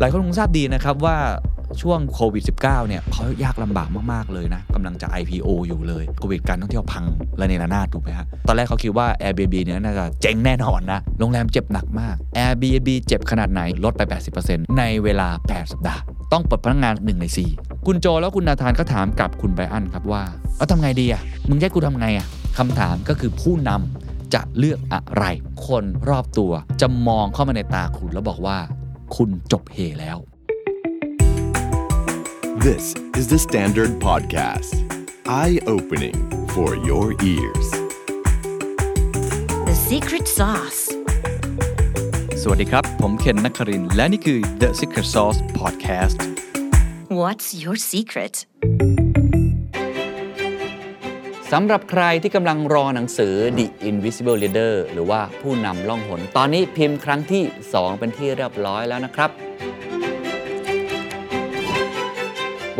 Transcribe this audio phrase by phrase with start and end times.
[0.00, 1.16] หลายคนคงทราบดีนะครับว่า
[1.82, 7.04] ช่วงโควิด -19 เนี่ยเขายากลำบากมาก ๆ เลยนะกำลังจะ IPO อยู่เลยโควิดการท่องเที่ยวพัง
[7.40, 14.02] ระเนระนาดถูกไหมฮะ ตอนแรกเขาคิดว่า Airbnb เนี่ยน่าจะเจ๊งแน่นอนนะ โรงแรมเจ็บหนักมาก Airbnb เจ็บขนาดไหน ลดไป
[14.40, 16.00] 80%ในเวลา 8 สัปดาห์
[16.32, 17.26] ต้องปลดพนักงาน 1 ใน
[17.56, 20.22] 4 คุณโจแล้วคุณนาธานก็ถามกับคุณไบอันครับว่า
[20.56, 22.26] เอาทำไงดีอะมึงให้กูทำไงอะ
[22.58, 25.24] คำถามก็คือผู้นำจะเลือกอะไร
[25.66, 28.58] คนรอบตัวจะมองเข้ามาในตาคุณแล้วบอกว่า
[29.15, 30.17] คุณจบเฮแล้ว
[32.67, 32.85] This
[33.19, 34.73] is the Standard Podcast.
[35.41, 36.17] Eye opening
[36.53, 37.67] for your ears.
[39.69, 40.81] The secret sauce.
[42.41, 46.17] สวัสดีครับ ผมเคนนักครินทร์และนี่คือ The Secret Sauce Podcast
[47.19, 48.35] What's your secret?
[51.56, 59.30] สำหรับใครที่กำลังรอหนังสือ The Invisible Leader หรือว่าผู้นำล่องหน ตอนนี้พิมพ์ครั้งที่ 2 เป็นที่เรียบร้อยแล้วนะครับ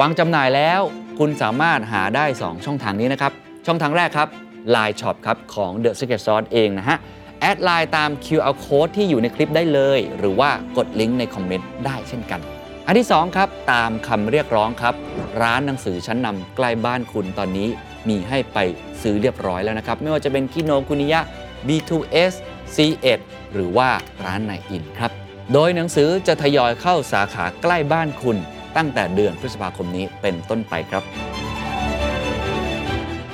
[0.00, 0.80] วางจำหน่ายแล้ว
[1.18, 3.32] คุณสามารถหาได้ 2 ช่องทางนี้นะครับ
[3.66, 4.28] ช่องทางแรกครับ
[4.74, 6.98] Line Shop ครับ ของ The Secret Sauce เองนะฮะ
[7.40, 12.42] แอดไลน์ตาม QR Code ที่อยู่ในคลิปได้เลย หรือว่ากดลิงก์ในคอมเมนต์ได้เช่นกัน
[12.86, 14.94] อันที่2ครับตามคำเรียกร้องครับ
[15.42, 17.68] ร้านหนังสือชั้นนำใกล้บ้านคุณตอนนี้
[18.08, 18.58] มีให้ไป
[19.02, 21.20] ซื้อเรียบร้อยแล้วนะครับ ไม่ว่าจะเป็นคิโนคุนิยะ
[21.66, 22.32] B2S
[22.74, 23.20] C1
[23.52, 23.88] หรือว่า
[24.24, 25.10] ร้านไนอินครับ
[25.52, 28.36] โดยหนังสือจะทยอยเข้าสาขาใกล้บ้านคุณ
[28.77, 31.02] ตั้งแต่เดือนพฤษภาคมนี้เป็นต้นไปครับ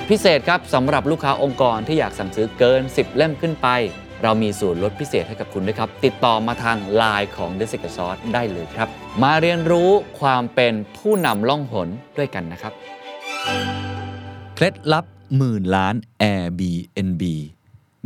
[0.09, 3.67] พิเศษครับสำหรับลูกค้าองค์กรที่อยากสั่งซื้อเกิน 10 เล่มขึ้นไป
[4.23, 8.87] เรามีส่วนลดพิเศษให้กับคุณด้วยครับ ติดต่อมาทาง Line ของ The Secret Sauce ได้เลยครับ
[9.23, 12.73] มาเรียนรู้ความเป็นผู้นำล่องหนด้วยกันนะครับ
[14.55, 15.05] เคล็ดลับ
[15.37, 17.23] หมื่นล้าน Airbnb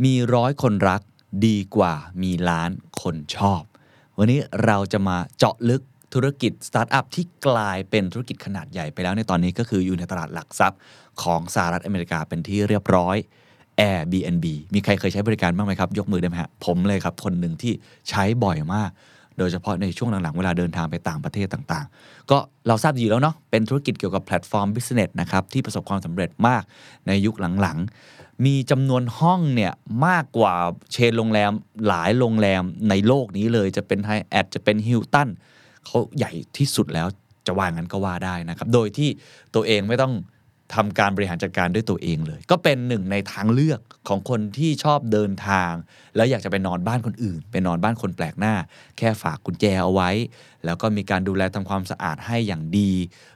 [0.04, 1.02] มีร้อยคนรัก
[1.46, 2.70] ดีกว่ามีล้าน
[3.02, 3.62] คนชอบ
[4.18, 5.82] วันนี้เราจะมาเจาะลึก
[6.14, 10.80] ธุรกิจสตาร์ทอัพที่กลายเป็นธุรกิจขนาดใหญ่ไปแล้วในตอนนี้ก็คืออยู่ในตลาดหลักทรัพย์
[11.22, 13.16] ของสหรัฐอเมริกาเป็นที่เรียบร้อย
[13.80, 17.72] Airbnb มีใครเคยใช้บริการบ้างไหมครับ ยกมือได้ไหมฮะผมเลยครับ คนหนึ่งที่
[18.08, 18.90] ใช้บ่อยมาก
[19.38, 22.38] โดยเฉพาะในช่วงหลังๆ เวลาเดินทางไปต่างประเทศต่างๆ ก็
[22.68, 26.62] เราทราบดีอยู่แล้วเนาะเป็นธุรกิจเกี่ยวกับ platform business นะครับ ที่ประสบความสำเร็จมาก
[27.06, 29.72] ในยุคหลังๆ มีจำนวนห้องเนี่ย
[30.06, 30.54] มากกว่า
[30.92, 31.52] เชนโรงแรม
[31.86, 35.28] หลายโรงแรมในโลกนี้เลยจะเป็นไฮแอทจะเป็นฮิลตัน
[35.86, 37.06] เขาใหญ่ที่สุดแล้ว
[37.46, 39.08] จะว่างั้นก็ว่าได้นะครับ โดยที่
[39.54, 40.12] ตัวเองไม่ต้อง
[40.74, 45.72] ทำการบริหารจัดการด้วยตัวเองเลย ก็เป็นหนึ่งในทางเลือกของคนที่ชอบเดินทาง
[46.16, 48.54] แล้วอยากจะไปนอนบ้านคนอื่น ไปนอนบ้านคนแปลกหน้า
[48.98, 50.10] แค่ฝากกุญแจเอาไว้
[50.64, 52.92] แล้วก็มีการดูแลทำความสะอาดให้อย่างดี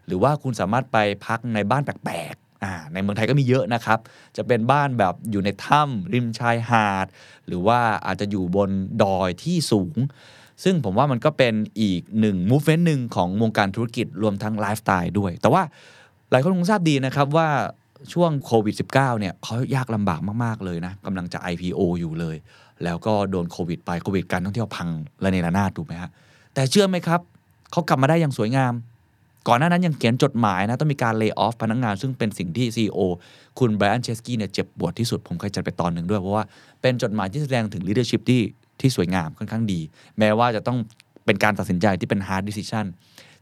[0.06, 3.98] หรือว่าคุณสามารถไปพักในบ้านแปลกๆในเมืองไทยก็มีเยอะนะครับ
[4.36, 7.06] จะเป็นบ้านแบบอยู่ในถ้ำริมชายหาด
[7.46, 8.70] หรือว่าอาจจะอยู่บน
[9.02, 9.96] ดอยที่สูง
[10.64, 15.62] ซึ่งผมว่ามันก็เป็นอีกหนึ่งมูฟเ e นต์หนึ่งของวงการธุรกิจรวมทั้งไลฟ์สไตล์ด้วย แต่ว่า
[16.30, 17.48] หลายคนคงทราบดีนะครับว่า
[18.12, 22.36] ช่วงโควิด -19 เนี่ยเขายากลำบากมาก ๆ เลยนะกำลังจะ IPO อยู่เลย
[22.84, 24.88] แล้วก็โดนโควิดไปโควิดการท่องเที่ยวพัง
[25.24, 26.10] ระเนระนาดถูกไหมฮะ
[26.54, 27.20] แต่เชื่อไหมครับ
[27.72, 28.72] เขากลับมาได้อย่างสวยงาม
[29.48, 33.00] ก่อนหน้านั้นยังเขียนจดหมายนะ ต้องมีการเลิกออฟพนักงาน ซึ่งเป็นสิ่งที่ CEO
[33.58, 36.44] คุณไบรอันเชสกี้เนี่ยเจ็บปวดที่สุด ผมเคยจัดไปตอนหนึ่งด้วย เพราะว่า
[36.80, 38.42] เป็นจดหมายที่แสดงถึง leadership ที่
[38.80, 39.80] ที่สวยงามค่อนข้างดี
[40.18, 40.78] แม้ว่าจะต้อง
[41.24, 42.86] เป็นการตัดสินใจที่เป็น hard decision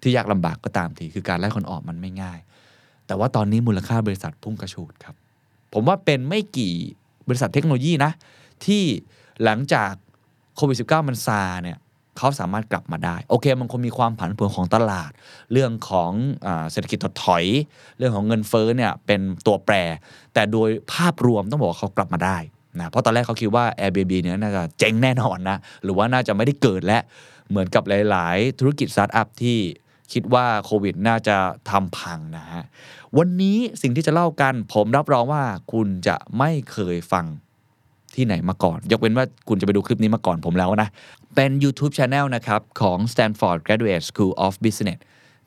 [0.02, 2.38] ที่ยากลำบากก็ตามทีคือการไล่คนออกมันไม่ง่าย
[3.08, 5.14] แต่ว่าตอนนี้มูลค่าบริษัทพุ่งกระฉูดครับ
[5.72, 6.74] ผมว่าเป็นไม่กี่
[7.28, 8.12] บริษัทเทคโนโลยีนะ
[8.64, 8.84] ที่
[9.44, 9.92] หลังจาก
[10.56, 11.78] โควิด -19 มันซาเนี่ย
[12.18, 15.10] เขาสามารถกลับมาได้ โอเค มันคงมีความผันผวนของตลาด
[15.52, 16.10] เรื่องของ
[16.46, 17.44] อเศรษฐกิจถดถอย
[17.98, 19.74] เรื่องของเงินเฟ้อเนี่ยเป็นตัวแปร
[20.34, 22.38] แต่โดยภาพรวมต้องบอกว่าเขากลับมาได้
[22.78, 26.98] นะเพราะตอนแรกเขาคิดว่า Airbnb เนี่ยน่าจะเจ๊งแน่นอนนะ หรือว่าน่าจะไม่ได้เกิดและ
[27.50, 29.58] เหมือนกับหลาย ๆ ธุรกิจสตาร์ทอัพที่
[30.12, 31.36] คิดว่าโควิดน่าจะ
[31.70, 32.62] ทำพังนะฮะ
[33.18, 35.42] วันนี้สิ่งที่จะเล่ากัน ผมรับรองว่า
[35.72, 37.26] คุณจะไม่เคยฟัง
[38.14, 40.88] ที่ไหนมาก่อน ยกเว้นว่าคุณจะไปดูคลิปนี้มาก่อนผมแล้วนะ
[41.34, 45.00] เป็น YouTube Channel นะครับของ Stanford Graduate School of Business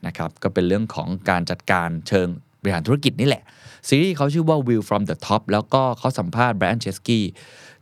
[0.06, 2.28] นะครับก็เป็นเรื่องของการจัดการเชิง
[2.62, 3.44] บริหารธุรกิจนี่แหละ
[3.88, 7.20] ซีรีส์เขาชื่อว่า View from the Top แล้วก็เขาสัมภาษณ์ Brian Chesky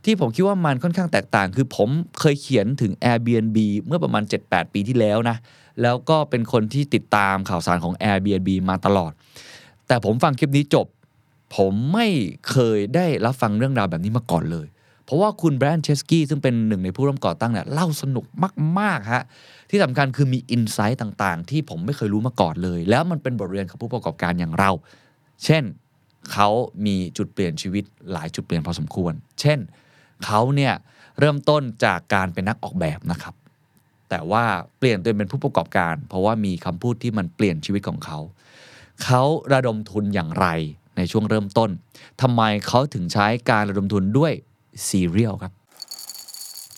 [0.05, 1.89] ที่ผมคิดว่ามันค่อนข้างแตกต่าง คือผม
[2.19, 5.37] เคยเขียนถึง Airbnb เมื่อประมาณ 7-8 ปีที่แล้วนะ
[5.81, 9.11] แล้วก็เป็นคนที่ติดตามข่าวสารของ Airbnb มาตลอด
[9.87, 10.87] แต่ผมฟังคลิปนี้จบ
[11.55, 12.07] ผมไม่
[12.49, 14.67] เคยได้รับฟังเรื่องราวแบบนี้มาก่อนเลย
[15.05, 18.25] เพราะว่าคุณแบรนด์เชสกี้ซึ่งเป็นหนึ่งในผู้ร่วมก่อตั้งเนี่ยเล่าสนุก
[18.79, 19.23] มากๆฮะ
[19.69, 24.71] ที่สำคัญคือมีอินไซต์ต่างๆ ที่ผมไม่เคยรู้มาก่อนเลย แล้วมันเป็นบทเรียนของผู้ประกอบการอย่างเรา
[25.45, 25.63] เช่น
[26.31, 26.49] เขา
[26.85, 29.59] มีจุดเปลี่ยนชีวิตหลายจุดเปลี่ยนพอสมควร เช่น
[30.25, 30.73] เขาเนี่ย
[31.19, 33.33] เริ่มต้นจากการเป็นนักออกแบบนะครับ
[34.09, 34.43] แต่ว่า
[34.77, 38.19] เปลี่ยนตัวเองเป็นผู้ประกอบการ เพราะว่ามีคำพูดที่มันเปลี่ยนชีวิตของเขา
[39.03, 39.23] เขา
[39.53, 40.47] ระดมทุนอย่างไร
[40.97, 41.69] ในช่วงเริ่มต้น
[42.21, 44.33] ทำไมเขาถึงใช้การระดมทุนด้วย
[44.87, 45.53] ซีเรียลครับ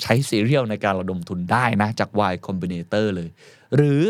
[0.02, 3.30] ใช้ซีเรียลในการระดมทุนได้นะ จาก Y Combinator เลย
[3.76, 4.02] หรือ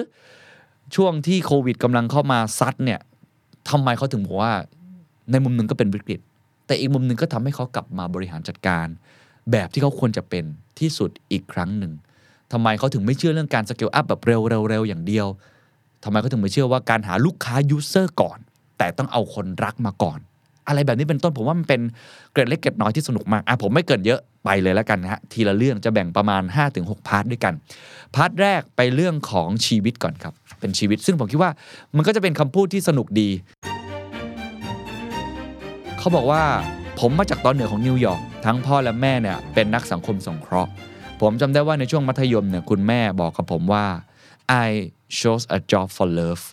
[0.95, 2.99] ช่วงที่โควิดกำลังเข้ามาซัดเนี่ย
[3.69, 4.53] ทำไมเขาถึงบอกว่า
[5.31, 6.19] ในมุมหนึ่งก็เป็นวิกฤต
[6.67, 8.87] แต่อีกมุมหนึ่งก็ทำให้เขากลับมาบริหารจัดการ
[9.51, 10.45] แบบที่เขาควรจะเป็น
[10.79, 11.93] ที่สุดอีกครั้งหนึ่ง
[12.51, 15.27] ทำไมเขาถึงไม่เชื่อเรื่องการ scale up แบบเร็วๆๆอย่างเดียว
[16.03, 18.37] ทำไมเขาถึงไม่เชื่อว่าการหาลูกค้า user ก่อน
[18.77, 20.19] แต่ต้องเอาคนรักมาก่อน
[20.67, 21.81] อะไรแบบนี้เป็นต้นผมว่ามันเป็น
[22.31, 26.43] เกร็ดเล็กเกร็ดน้อยที่สนุกมากอะผมไม่เกริ่นเยอะไปเลยแล้วกันนะฮะทีละเรื่องจะแบ่งประมาณ
[26.75, 27.53] 5-6 part ด้วยกัน
[28.15, 31.51] part แรกไปเรื่องของชีวิตก่อนครับ เป็นชีวิต ซึ่งผมคิดว่า
[31.95, 33.29] มันก็จะเป็นคำพูดที่สนุกดี
[35.99, 36.41] เขาบอกว่า
[36.99, 40.71] ผมมาจากตอนเหนือของนิวยอร์กทั้งพ่อและแม่เนี่ยเป็นนักสังคมสงเคราะห์
[41.21, 43.85] ผมจำได้ว่าในช่วงมัธยมเนี่ยคุณแม่บอกกับผมว่า
[44.67, 44.69] I
[45.19, 46.43] chose a job for love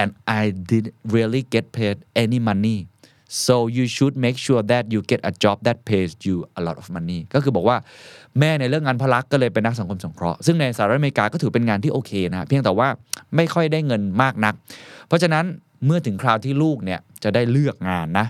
[0.00, 0.10] and
[0.40, 2.78] I didn't really get paid any money
[3.44, 6.76] so you should make sure that you get a job that pays you a lot
[6.82, 7.76] of money ก็คือบอกว่า
[8.38, 12.88] แม่ในเรื่องงานพลักก็เลยเป็นนักสังคมสงเคราะห์ซึ่งในสหรัฐอเมริกาก็ถือเป็นงานที่โอเคนะเพียงแต่ว่า
[13.36, 14.54] ไม่ค่อยได้เงินมากนัก
[15.06, 15.44] เพราะฉะนั้น
[15.86, 18.26] เมื่อถึงคราวที่ลูกเนี่ยจะได้เลือกงานนะ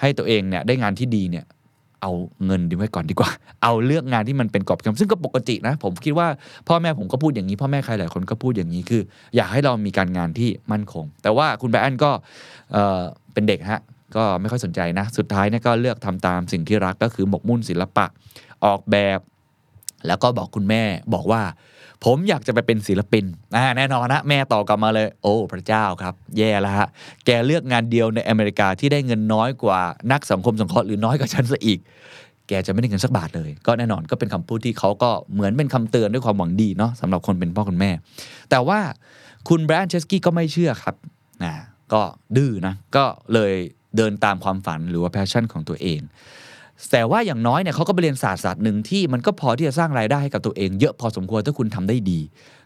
[0.00, 1.44] ให้ตัวเองเนี่ยได้งานที่ดีเนี่ย
[2.02, 2.12] เอา
[2.46, 3.30] เงินดีไว้ก่อนดีกว่า
[3.62, 6.28] เอาเลือกงานที่มันเป็นกรอบกำซึ่งก็ปกตินะ ผมคิดว่า
[6.68, 9.02] พ่อแม่ผมก็พูดอย่างนี้ พ่อแม่ใครหลายคนก็พูดอย่างนี้คือ
[9.36, 12.10] อยากให้เรามีการงานที่มั่นคง แต่ว่าคุณแบรนก็
[12.72, 13.02] เออ
[13.32, 13.80] เป็นเด็กฮะ
[14.16, 18.06] ก็ไม่ค่อยสนใจนะ สุดท้ายเนี่ยก็เลือกทำตามสิ่งที่รักก็คือหมกมุ่นศิลปะ
[18.64, 19.20] ออกแบบ
[20.06, 20.82] แล้วก็บอกคุณแม่
[21.14, 21.42] บอกว่า
[22.04, 23.24] ผมอยากจะไปเป็นศิลปิน
[23.56, 26.88] อ่าแน่นอนนะแม่ตอบกลับมาเลย โอ้พระเจ้าครับ แย่แล้วฮะ
[27.26, 29.80] แกเลือกงานเดียวในอเมริกาที่ได้เงินน้อยกว่า
[30.12, 31.78] นักสังคมสงเคราะห์หรือน้อยกว่าฉันซะอีก
[32.48, 37.90] แกจะไม่ได้เงินสักบาทเลย ก็แน่นอนก็เป็นคำพูดที่เขาก็เหมือนเป็นคำเตือนด้วยความหวังดีเนาะสำหรับคนเป็นพ่อคุณแม่
[38.50, 38.80] แต่ว่า
[39.48, 40.94] คุณแบรนด์เชสกี้ก็ไม่เชื่อครับ
[41.44, 41.54] นะ
[41.92, 42.02] ก็
[42.36, 43.04] ดื้อนะก็
[43.34, 43.52] เลย
[43.96, 46.00] เดินตามความฝันหรือว่า passion ของตัวเอง
[46.90, 52.20] แต่ว่าอย่างน้อยเนี่ยเขาก็ไปเรียนศาสตร์ศาสตร์หนึ่งที่มันก็พอที่จะสร้างรายได้ให้กับตัวเองเยอะพอสมควรถ้าคุณทำได้ดี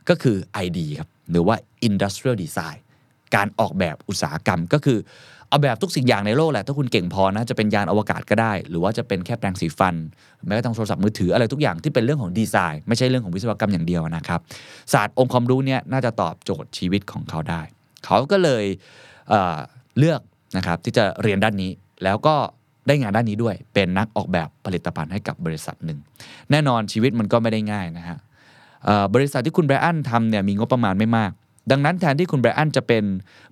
[0.09, 1.57] ก็คือ ID ครับหรือว่า
[1.89, 2.79] Industrial Design
[3.35, 4.99] การออกแบบอุตสาหกรรมก็คือ
[5.49, 9.95] เอาแบบทุกสิ่งอย่างในโลกแหละ ถ้าคุณเก่งพอนะจะเป็นยานอวกาศก็ได้ หรือว่าจะเป็นแค่แปรงสีฟัน
[10.47, 14.41] แม้กระทั่งโทรศัพท์มือถืออะไรทุกอย่างที่เป็นเรื่องของดีไซน์ ไม่ใช่เรื่องของวิศวกรรมอย่างเดียวนะครับ
[14.93, 17.63] ศาสตร์องค์ความรู้เนี่ยน่าจะตอบโจทย์ชีวิตของเขาได้
[18.05, 18.65] เขาก็เลย
[19.29, 20.21] เเลือก
[20.57, 21.71] นะครับที่จะเรียนด้านนี้
[22.05, 22.37] แล้วก็
[22.87, 25.99] ได้งานด้านนี้ด้วย เป็นนักออกแบบผลิตภัณฑ์ให้กับบริษัทหนึ่ง
[26.51, 28.19] แน่นอนชีวิตมันก็ไม่ได้ง่ายนะฮะ
[29.15, 31.33] บริษัทที่คุณไบรอันทำเนี่ยมีงบประมาณไม่มาก
[31.71, 33.05] ดังนั้นแทนที่คุณไบรอันจะเป็น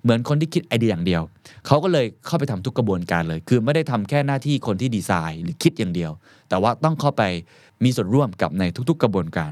[0.03, 1.21] เหมือนคนที่คิดไอเดียอย่างเดียว
[1.67, 6.11] เขาก็เลยเข้าไปทำทุกกระบวนการเลย คือไม่ได้ทำแค่หน้าที่คนที่ดีไซน์หรือคิดอย่างเดียว
[6.49, 7.23] แต่ว่าต้องเข้าไป
[7.83, 9.51] มีส่วนร่วมกับในทุก ๆ กระบวนการ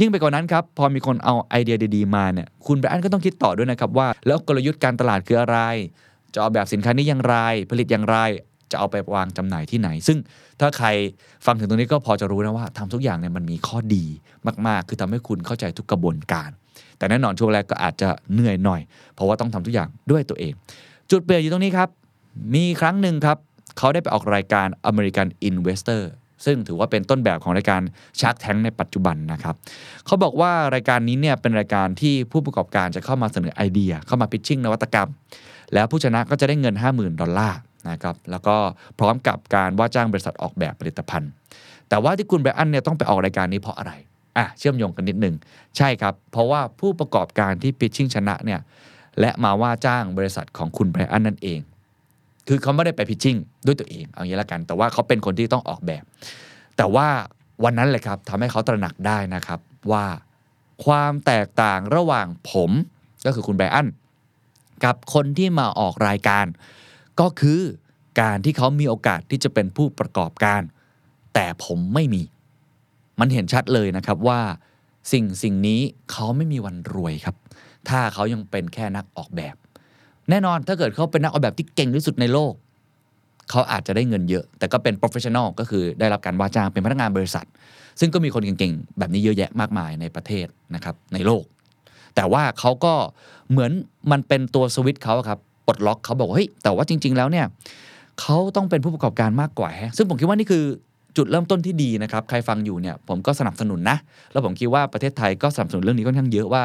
[0.00, 5.58] ยิ่งไปกว่านั้นครับ พอมีคนเอาไอเดียดี ๆ มาเนี่ย คุณไบรอันก็ต้องคิดต่อด้วยนะครับว่า แล้วกลยุทธ์การตลาดคืออะไร
[6.34, 7.36] จะออกแบบสินค้านี้อย่างไร
[7.70, 8.16] ผลิตอย่างไร
[8.70, 10.18] จะเอาไปวางจำหน่ายที่ไหน ซึ่ง
[10.60, 10.88] ถ้าใคร
[11.46, 14.04] ฟังถึงตรงนี้ก็พอจะรู้นะว่าทำทุกอย่างเนี่ยมันมีข้อดี
[14.66, 16.50] มากๆ คือทำให้คุณเข้าใจทุกกระบวนการ
[16.98, 18.80] แต่แน่นอนช่วงแรกก็อาจจะเหนื่อยหน่อย
[19.14, 20.52] เพราะว่าต้องทำทุกอย่างด้วยตัวเอง
[21.10, 21.88] จุดเปลี่ยนอยู่ตรงนี้ครับ
[22.54, 23.38] มีครั้งหนึ่งครับ
[23.78, 26.02] เขาได้ไปออกรายการ American Investor
[26.44, 27.82] ซึ่งถือว่าเป็นต้นแบบของรายการ
[28.18, 29.54] Shark Tank ในปัจจุบันนะครับ
[30.06, 35.08] เขาบอกว่ารายการนี้เนี่ยเป็นรายการที่ผู้ประกอบการจะเข้ามาเสนอไอเดีย เข้ามาพิชชิ่งนวัตกรรม
[35.74, 37.58] แล้วผู้ชนะก็จะได้เงิน 50,000 ดอลลาร์
[37.90, 38.56] นะครับแล้วก็
[38.98, 41.30] พร้อมกับการว่าจ้างบริษัทออกแบบผลิตภัณฑ์
[41.88, 43.92] แต่ว่าที่คุณไบรอันเนี่ยต้องไปออกรายการนี้เพราะอะไร
[44.36, 45.34] อะเชื่อมโยงกันนิดหนึ่ง
[45.76, 48.60] ใช่ครับ เพราะว่าผู้ประกอบการที่พิชชิ่งชนะเนี่ย
[49.20, 51.60] และมาว่าจ้างบริษัทของคุณไบรอันนั่นเอง
[52.48, 56.04] คือเขาไม่ได้ไปพิชชิ่งด้วยตัวเองเอางี้ละกัน แต่ว่าเขาเป็นคนที่ต้องออกแบบ
[56.76, 57.08] แต่ว่า
[57.64, 59.60] วันนั้นเลยครับทำให้เขาตระหนักได้นะครับ
[59.92, 60.04] ว่า
[60.84, 62.70] ความแตกต่างระหว่างผม
[63.24, 63.88] ก็คือคุณไบรอัน
[64.84, 66.46] กับคนที่มาออกรายการ
[67.20, 67.60] ก็คือ
[68.20, 70.62] การที่เขามีโอกาสที่จะเป็นผู้ประกอบการ
[71.34, 72.22] แต่ผมไม่มี
[73.20, 74.40] มันเห็นชัดเลยนะครับว่า
[75.12, 75.80] สิ่งสิ่งนี้
[76.10, 77.36] เขาไม่มีวันรวยครับ
[77.88, 79.56] ถ้าเขายังเป็นแค่นักออกแบบ
[80.30, 82.52] แน่นอนถ้าเกิดเขาเป็นนักออกแบบที่เก่งที่สุดในโลก
[83.50, 87.46] เขาอาจจะได้เงินเยอะ แต่ก็เป็น professional ก็คือได้รับการว่าจ้างเป็นพนักงานบริษัท
[88.00, 91.44] ซึ่งก็มีคนเก่งๆ แบบนี้เยอะแยะมากมายในประเทศนะครับในโลก
[92.14, 92.94] แต่ว่าเขาก็
[93.50, 93.72] เหมือน
[94.10, 97.46] มันเป็นตัวสวิตช์เขาครับ ปลดล็อกเขาบอกว่าเฮ้ยแต่ว่าจริง ๆ แล้วเนี่ย
[98.20, 100.64] เขาต้องเป็นผู้ประกอบการมากกว่าฮะซึ่งผมคิดว่านี่คือ
[101.16, 103.96] จุดเริ่มต้นที่ดีนะครับ ใครฟังอยู่เนี่ยผมก็สนับสนุนนะ
[104.32, 106.62] แล้วผมคิดว่าประเทศไทยก็สนับสนุนเรื่องนี้ค่อนข้างเยอะว่า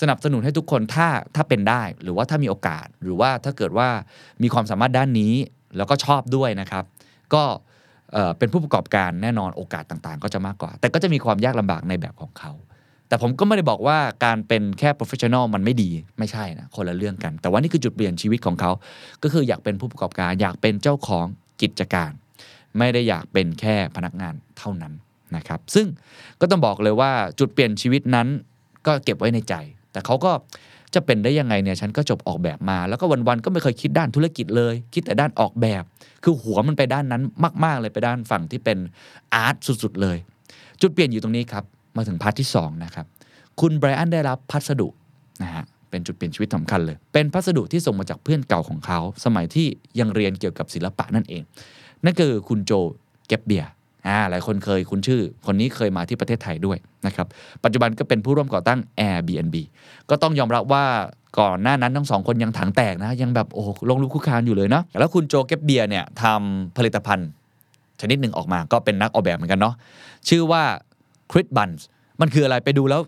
[0.00, 3.88] สนับสนุนให้ทุกคนถ้าถ้าเป็นได้ หรือว่าถ้ามีโอกาส หรือว่าถ้าเกิดว่า
[4.42, 5.34] มีความสามารถด้านนี้
[5.76, 6.84] แล้วก็ชอบด้วยนะครับ
[7.34, 7.42] ก็
[8.12, 12.52] เอ่อเป็นผู้ประกอบการแน่นอนโอกาสต่างๆ ก็จะมากกว่า แต่ก็จะมีความยากลำบากในแบบของเขา
[13.10, 18.70] แต่ผมก็ไม่ได้บอกว่าการเป็นแค่ professional มันไม่ดีไม่ใช่นะคนละเรื่องกัน แต่ว่านี่คือจุดเปลี่ยนชีวิตของเขา
[19.22, 21.26] ก็คืออยากเป็นผู้ประกอบการอยากเป็นเจ้าของ
[21.62, 22.12] กิจการ
[22.78, 24.92] ไม่ได้อยากเป็นแค่พนักงานเท่านั้น
[25.36, 25.86] นะครับซึ่ง
[26.40, 28.28] ก็ต้องบอกเลยว่าจุดเปลี่ยนชีวิตนั้น
[28.86, 29.54] ก็เก็บไว้ในใจ
[29.92, 30.32] แต่เขาก็
[30.94, 35.82] จะเป็นได้ยังไงเนี่ยฉันก็จบออกแบบมา แล้วก็วันๆก็ไม่เคยคิดด้านธุรกิจเลย คิดแต่ด้านออกแบบ
[36.24, 37.22] คือหัวมันไปด้านนั้น
[37.64, 38.78] มาก ๆ เลยไปด้านฝั่งที่เป็น
[39.34, 40.16] อาร์ตสุดๆเลย
[40.80, 41.64] จุดเปลี่ยนอยู่ตรงนี้ครับ
[41.96, 43.06] มาถึงพาร์ทที่2นะครับ
[43.60, 44.88] คุณไบรอันได้รับพัสดุ
[45.42, 49.66] นะฮะเป็นจุดเปลี่ยนชีวิตสำคัญเลย เป็นพัสดุที่ส่งมาจากเพื่อนเก่าของเขา สมัยที่
[50.00, 51.42] ยังเรียนเกี่ยวกับศิลปะนั่นเอง
[52.04, 52.72] นั่นคือคุณ Joe
[53.28, 53.70] Gebbia
[54.06, 57.26] อ่าหลายคนเคยคุ้นชื่อ คนนี้เคยมาที่ประเทศไทยด้วยนะครับ
[57.64, 59.56] ปัจจุบันก็เป็นผู้ร่วมก่อตั้ง Airbnb
[60.10, 60.84] ก็ต้องยอมรับว่า
[61.38, 67.28] ก่อนหน้านั้นทั้งสองคนยังถังแตกนะ ยังแบบโอ้ล้มลุกคลุกคลานอยู่เลยเนาะแล้วคุณ Joe Gebbia เนี่ยทำผลิตภัณฑ์
[68.00, 69.74] ชนิดหนึ่งออกมาก็เป็นนักออกแบบเหมือนกันเนาะ
[70.28, 70.62] ชื่อว่า
[71.30, 71.82] c r i t Buns
[72.20, 73.00] มันคืออะไรไปดูแล้ว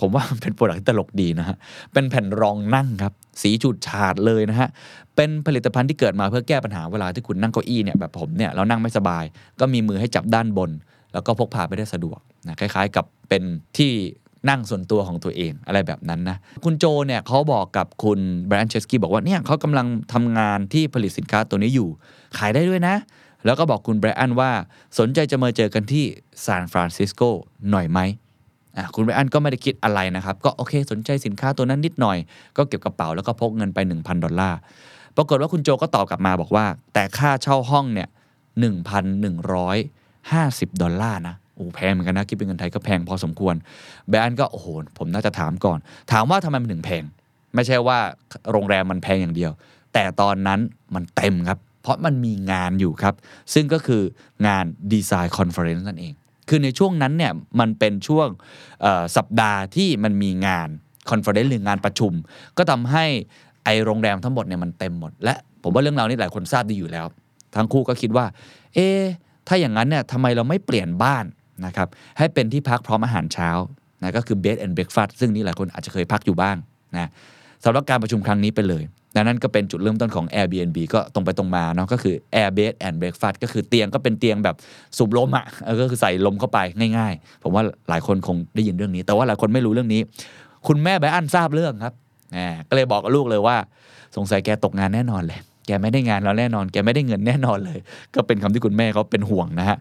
[0.00, 1.56] ผมว่ามันเป็น product ที่ตลกดีนะฮะ
[1.92, 4.68] เป็นแผ่นรองนั่งครับ สีฉูดฉาดเลยนะฮะ
[5.16, 9.24] เป็นผลิตภัณฑ์ที่เกิดมาเพื่อแก้ปัญหาเวลาที่คุณนั่งเก้าอี้เนี่ยแบบผมเนี่ยเรานั่งไม่สบาย
[9.60, 10.70] ก็มีมือให้จับด้านบน
[11.12, 13.42] แล้วก็พกพาไปได้สะดวกนะคล้ายๆ กับเป็น
[13.78, 13.92] ที่
[14.48, 21.88] นั่งส่วนตัวของตัวเองอะไรแบบนั้นนะ คุณโจเนี่ยเขาบอกกับคุณแบรนด์เชสกี้บอกว่าเนี่ยเขากำลังทำงานที่ผลิตสินค้าตัวนี้อยู่
[22.38, 22.94] ขายได้ด้วยนะ
[23.46, 24.50] แล้วก็บอกคุณไบรอันว่า
[24.98, 26.04] สนใจจะมาเจอกันที่
[26.44, 27.22] ซานฟรานซิสโก
[27.70, 28.00] หน่อยไหม
[28.94, 32.18] คุณไบรอันก็ไม่ได้คิดอะไรนะครับ ก็โอเคสนใจสินค้าตัวนั้นนิดหน่อย
[32.56, 34.58] ก็เก็บกระเป๋าแล้วก็พกเงินไป 1,000 ดอลลาร์
[35.16, 38.08] ปรากฏว่าคุณโจก็ตอบกลับมาบอกว่า แต่ค่าเช่าห้องเนี่ย
[39.64, 43.54] 1,150 ดอลลาร์นะโอ้แพงเหมือนกันนะคิดเป็นเงินไทยก็แพงพอสมควร
[44.08, 44.66] แบรนด์ก็โอ้โห
[44.98, 45.78] ผมน่าจะถามก่อน
[46.12, 47.02] ถามว่าทำไมมันถึงแพง
[47.54, 47.98] ไม่ใช่ว่า
[48.50, 49.52] โรงแรมมันแพงอย่างเดียว
[49.94, 50.60] แต่ตอนนั้น
[50.94, 53.14] มันเต็มครับ เพราะมันมีงานอยู่ครับ
[53.54, 54.02] ซึ่งก็คือ
[54.46, 56.14] งาน design conference นั่นเอง
[56.48, 58.28] คือในช่วงนั้นเนี่ยมันเป็นช่วง
[59.16, 60.68] สัปดาห์ที่มันมีงาน
[61.10, 62.12] conference หรืองานประชุม
[62.56, 63.04] ก็ทำให้
[63.64, 67.06] ไอโรงแรมทั้งหมดเนี่ยมันเต็มหมด และผมว่าเรื่องราวนี้หลายคนทราบดีอยู่แล้ว
[67.56, 68.26] ทั้งคู่ก็คิดว่า
[68.74, 68.88] เอ๊
[69.48, 71.24] ถ้าอย่างนั้นเนี่ยทำไมเราไม่เปลี่ยนบ้าน
[71.66, 71.88] นะครับ
[72.18, 73.50] ให้เป็นที่พักพร้อมอาหารเช้า
[74.02, 76.56] นะก็คือ bed and breakfast ซึ่งนี่หลายคนอาจจะเคยพักอยู่บ้าง
[76.96, 77.10] นะ
[77.64, 78.82] สำหรับการประชุมครั้งนี้ไปเลย
[79.16, 84.56] ดังนั้นก็เป็นจุดเริ่มต้นของ Airbnb ก็ตรงไปตรงมาเนาะก็คือ Air Bed and Breakfast ก็คือเตียงก็เป็นเตียงแบบ
[84.96, 85.44] สูบลมอะ่ะ
[85.80, 86.58] ก็คือใส่ลมเข้าไป
[86.98, 90.00] ง่าย ๆ ผมว่าหลายคนคงได้ยินเรื่องนี้ แต่ว่าหลายคนไม่รู้เรื่องนี้
[90.66, 91.94] คุณแม่ไบอันทราบเรื่องครับ
[92.32, 93.56] แหมก็เลยบอกกับลูกเลยว่า
[94.16, 97.78] สงสัยแกตกงานแน่นอนเลยแกไม่ได้งานแล้วแน่นอน แกไม่ได้เงินแน่นอนเลย
[98.14, 99.78] ก็เป็นคำที่คุณแม่เขาเป็นห่วงนะฮะ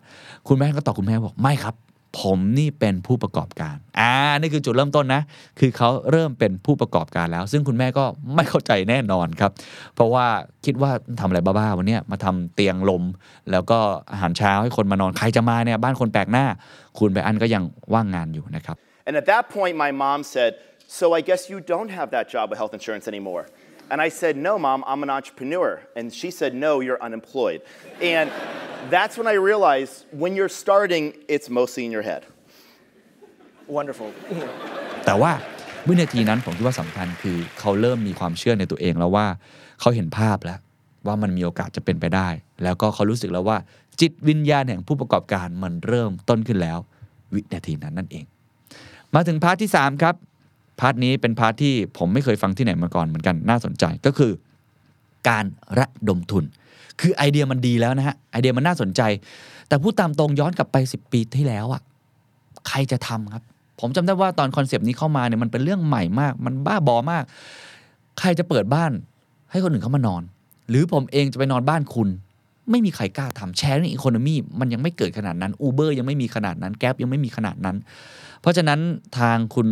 [0.47, 1.75] คุณแม่ก็ตอบคุณแม่บอกไม่ครับ
[2.19, 5.21] ผมนี่เป็นผู้ประกอบการ อ่า นี่คือจุดเริ่มต้นนะ
[5.59, 8.05] คือเขาเริ่มเป็นผู้ประกอบการแล้ว ซึ่งคุณแม่ก็
[8.35, 9.51] ไม่เข้าใจแน่นอนครับ
[9.95, 10.25] เพราะว่า
[10.65, 13.03] คิดว่าทำอะไรบ้าๆวันนี้มาทำเตียงลม
[13.51, 13.79] แล้วก็
[14.11, 16.45] อาหารเช้าให้คนมานอน ใครจะมาเนี่ยบ้านคนแปลกหน้า
[16.99, 20.51] คุณไบรอันก็ยังว่างงานอยู่นะครับ And at that point, my mom said,
[20.87, 23.43] So I guess you don't have that job with health insurance anymore.
[23.91, 25.81] And I said, No, mom, I'm an entrepreneur.
[25.95, 27.61] And she said, No, you're unemployed.
[28.01, 28.31] And
[28.89, 32.21] that's when I realized when you're starting, it's mostly in your head.
[33.77, 34.09] Wonderful.
[35.05, 35.31] แต่ว่า
[35.87, 39.27] วินาทีนั้นผมคิดว่าสำคัญคือเขาเริ่มมีความเชื่อในตัวเองแล้วว่า
[39.79, 40.59] เขาเห็นภาพแล้ว
[41.07, 42.27] ว่ามันมีโอกาสจะเป็นไปได้
[42.63, 43.57] แล้วก็เขารู้สึกแล้วว่า
[44.01, 46.79] จิตวิญญาณแห่งผู้ประกอบการมันเริ่มต้นขึ้นแล้ว
[47.33, 48.25] วินาทีนั้นนั่นเอง
[49.15, 50.15] มาถึง part ที่ 3 ครับ
[50.79, 54.31] part นี้เป็น part ที่ผมไม่เคยฟังที่ไหนมาก่อนเหมือนกันน่าสนใจก็คือ
[55.29, 55.45] การ
[55.79, 56.43] ระดมทุน
[57.01, 59.01] คือไอเดียมันดีแล้วนะฮะไอเดียมันน่าสนใจ
[59.67, 61.81] แต่พูดตามตรงย้อนกลับไป 10 ปีที่แล้วอะ
[62.67, 63.43] ใครจะทำครับ
[63.79, 67.23] ผมจำได้ว่าตอน concept นี้เข้ามาเนี่ยมันเป็นเรื่องใหม่มาก มันบ้าบอมาก
[68.19, 68.91] ใครจะเปิดบ้าน
[69.51, 70.23] ให้คนอื่นเข้ามานอน
[70.69, 72.09] หรือผมเองจะไปนอนบ้านคุณ
[72.71, 77.77] ไม่มีใครกล้าทำ sharing economy มันยังไม่เกิดขนาดนั้น Uber ยังไม่มีขนาดนั้น Grab ยังไม่มีขนาดนั้น
[78.41, 78.79] เพราะฉะนั้น
[79.17, 79.67] ทางคุณ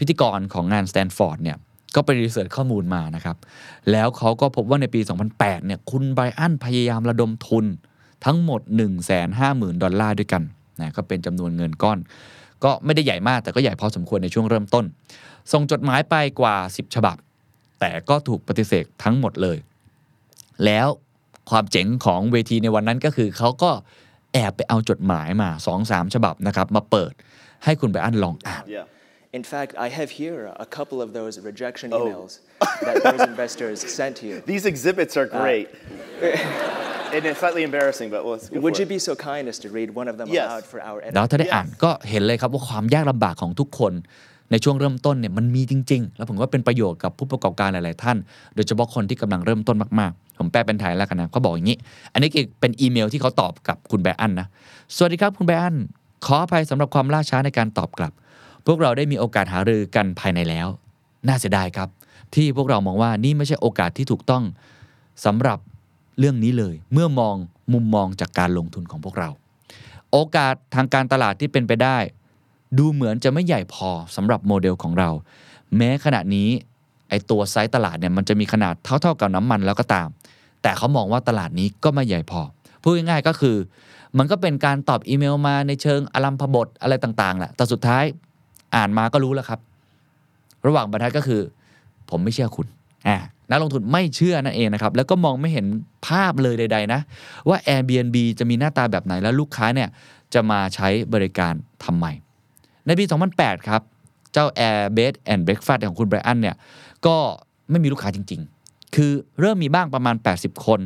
[0.00, 1.56] พิธีกรของงานสแตนฟอร์ดเนี่ย
[1.94, 3.36] ก็ไป research ข้อมูลมานะครับ
[3.90, 5.00] แล้วเขาก็พบว่าในปี
[5.32, 7.64] 2008 เนี่ย คุณไบรอันพยายามระดมทุน
[8.24, 8.60] ทั้งหมด
[9.22, 10.42] 150,000 ดอลลาร์ด้วยกัน
[10.80, 11.98] นะก็เป็นจำนวนเงินก้อน
[12.64, 14.84] ก็ไม่ได้ใหญ่มากแต่ก็ใหญ่พอสมควรในช่วงเริ่มต้น
[15.52, 17.16] ส่งจดหมายไปกว่า 10 ฉบับ
[17.80, 19.58] แต่ก็ถูกปฏิเสธทั้งหมดเลย
[20.64, 20.88] แล้ว
[21.50, 23.70] ความเจ๋งของเวทีในวันนั้นก็คือเขาก็
[24.32, 25.50] แอบไปเอาจดหมายมา
[25.82, 27.12] 2-3 ฉบับนะครับ มาเปิด
[27.64, 28.86] ให้คุณไบรอันลองอ่าน Yeah.
[29.32, 31.98] In fact, I have here a couple of those rejection Oh.
[32.00, 32.32] emails
[32.86, 34.36] that those investors sent to you.
[34.52, 35.66] These exhibits are great.
[37.14, 38.94] and it's slightly embarrassing, but let's go Would for you it.
[38.96, 40.46] be so kind as to read one of them Yes.
[40.48, 41.30] aloud for our แล้ว editor?
[41.30, 43.92] ถ้าได้อ่านก็เห็นเลยครับว่าความยากลำบากของทุกคน
[44.50, 48.16] ในช่วงเริ่มต้นเนี่ยมันมีจริง ๆ แล้วผมว่าเป็นประโยชน์กับผู้ประกอบการหลาย ๆ ท่าน
[48.54, 51.78] โดยเฉพาะคนที่กำลังเริ่มต้นมาก ๆ ผมแปลเป็นไทยแล้วกันนะเขาบอกอย่างนี้
[52.12, 54.46] อันนี้คือเป็นอีเมลที่เขาตอบกับคุณแบรอันนะ
[54.96, 55.74] สวัสดีครับคุณแบรอัน
[56.26, 58.20] ขออภัยสำหรับความล่าช้าในการตอบกลับพ
[58.72, 60.68] วกเราได้มีโอกาสหารือกันภายในแล้ว
[61.28, 61.88] น่าเสียดายครับ
[62.34, 64.44] ที่พวกเรามองว่านี่ไม่ใช่โอกาสที่ถูกต้อง
[65.24, 65.58] สำหรับ
[66.18, 67.34] เรื่องนี้เลย เมื่อมอง
[67.72, 69.28] มุมมองจากการลงทุนของพวกเรา
[70.12, 71.98] โอกาสทางการตลาดที่เป็นไปได้
[72.78, 75.10] ดูเหมือนจะไม่ใหญ่พอสำหรับโมเดลของเรา
[75.76, 76.48] แม้ขณะนี้
[77.08, 80.08] ไอตัวไซส์ตลาดเนี่ยมันจะมีขนาดเท่าๆกับน้ำมันแล้วก็ตาม
[80.62, 82.42] แต่เขามองว่าตลาดนี้ก็ไม่ใหญ่พอ
[82.82, 83.56] พูดง่ายๆก็คือ
[84.18, 88.04] มันก็เป็นการตอบอีเมลมาในเชิงอลัมพบทอะไรต่างๆแหละแต่สุดท้าย
[88.74, 89.60] อ่านมาก็รู้แล้วครับ
[90.66, 91.40] ระหว่างบรรทัดก็คือ
[92.10, 92.66] ผมไม่เชื่อคุณ
[93.08, 93.18] อ่า
[93.50, 95.66] นักลงทุนไม่เชื่อนั่นเองนะครับ แล้วก็มองไม่เห็น
[96.06, 97.00] ภาพเลยใด ๆ นะ
[97.48, 99.88] ว่า Airbnb จะมีหน้าตาแบบไหนแล้วลูกค้าเนี่ย
[100.34, 102.06] จะมาใช้บริการทำไม
[102.86, 103.04] ในปี
[103.36, 103.82] 2008 ครับ
[104.32, 106.56] เจ้า Air Bed and Breakfast ของคุณไบรอันเนี่ย
[107.06, 107.16] ก็
[107.70, 110.80] ไม่มีลูกค้าจริง ๆ คือเริ่มมีบ้างประมาณ 80 คน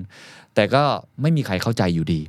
[0.55, 0.83] แต่ก็
[1.23, 2.21] ไม่มีใครเข้าใจอยู่ดี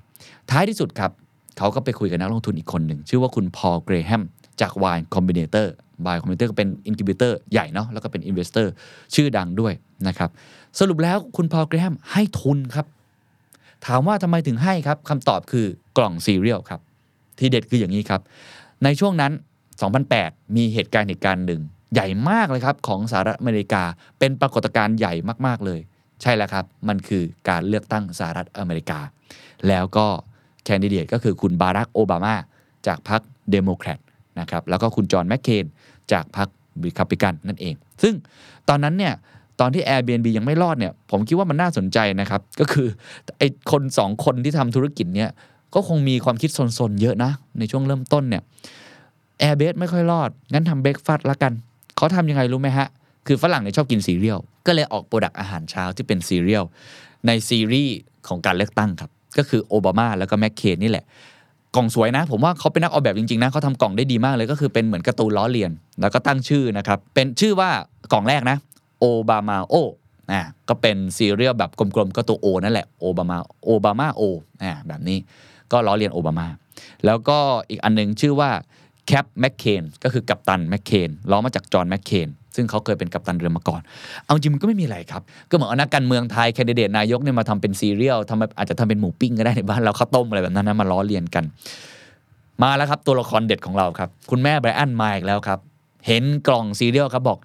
[0.51, 1.11] ท้ายที่สุดครับ
[1.57, 4.23] เขาก็ไปคุยกับนักลงทุนอีกคนหนึ่ง ชื่อว่าคุณพอลเกรแฮม
[4.61, 5.67] จาก Y Combinator
[6.13, 8.67] Y Combinator ก็เป็น Incubator ใหญ่เนาะแล้วก็เป็น Investor
[9.15, 9.73] ชื่อดังด้วย
[10.07, 10.29] นะครับ
[10.79, 12.85] สรุปแล้วคุณพอลเกรมให้ทุนครับ
[13.85, 15.65] ถามว่าทำไมถึงให้ครับคำตอบคือ
[15.97, 16.81] กล่องซีเรียลครับ
[17.39, 18.21] ที่เด็ดคืออย่างนี้ครับ
[18.83, 19.31] ในช่วงนั้น
[19.93, 21.61] 2008 มีเหตุการณ์เหตุการณ์หนึ่ง
[21.93, 23.83] ใหญ่มากเลยครับ ของสหรัฐอเมริกา
[24.19, 25.13] เป็นปรากฏการณ์ใหญ่
[25.47, 25.79] มากๆเลย
[26.21, 28.99] ใช่แล้วครับ มันคือการเลือกตั้งสหรัฐอเมริกา
[29.67, 30.07] แล้วก็
[30.65, 32.35] แคนดิเดตก็คือคุณบารักโอบามา
[32.87, 33.21] จากพรรค
[33.51, 33.99] เดโมแครต
[34.39, 35.65] นะครับแล้วก็คุณจอห์นแมคเคน
[36.11, 36.49] จากพรรค
[36.85, 38.13] ริพับลิกันนั่นเอง ซึ่ง
[38.69, 39.13] ตอนนั้นเนี่ย
[39.59, 42.87] ตอนที่ Airbnb ยังไม่รอดเนี่ยผมคิดว่ามันน่าสนใจนะครับ ก็คือ
[43.37, 45.29] ไอ้คนสองคนที่ทำธุรกิจเนี่ย
[45.75, 46.49] ก็คงมีความคิด
[46.79, 48.41] ซนๆ เยอะนะ ในช่วงเริ่มต้นเนี่ย
[49.41, 51.53] Airbnb ไม่ค่อยรอด งั้นทำ breakfast ละกัน
[51.95, 52.87] เขาทำยังไงรู้ไหมฮะ
[53.27, 56.63] คือฝรั่งเนี่ยชอบกินซีเรียล ก็เลยออก product อาหารเช้าที่เป็นซีเรียล
[57.27, 57.95] ในซีรีส์
[58.27, 61.05] ของการเลือกตั้งครับ ก็คือโอบามาแล้วก็แมคเคนนี่แหละ
[61.75, 67.69] กล่องสวยนะ ผมว่าเขาเป็นนักออกแบบจริงๆนะเขาทำกล่องได้ดีมากเลยก็คือเป็นเหมือนการ์ตูนล้อเลียน แล้วก็ตั้งชื่อนะครับ เป็นชื่อว่า
[68.13, 68.57] กล่องแรกนะ
[68.99, 69.75] Obama O's
[70.31, 74.21] อ่าก็เป็นซีเรียลแบบกลมๆก็ตัว O นั่นแหละโอบามาObama O's
[74.63, 75.17] อ่าแบบนี้
[75.71, 76.47] ก็ล้อเลียนโอบามา
[77.05, 77.37] แล้วก็
[77.69, 78.49] อีกอันหนึงชื่อว่า
[79.07, 83.81] Cap'n McCain's ก็คือกัปตันแมคเคนล้อมาจากจอห์นแมคเคน ซึ่งเขาเคยเป็นกัปตันเรือมาก่อน
[84.25, 91.43] เอาจริงมันก็ไม่มีอะไรครับ ก็เหมือนเอานักการเมืองไทยแคนดิเดตนายกเนี่ยมาทำเป็นซีเรียลทำอาจจะทำเป็นหมูปิ้งก็ได้ในบ้านเราข้าวต้มอะไรแบบนั้นนะมาล้อเลียนกัน
[92.63, 95.59] มาแล้วครับตัวละครเด็ดของเราครับ คุณแม่ไบรอันมาอีกแล้วครับ
[96.07, 97.39] เห็นกล่องซีเรียลครับบอก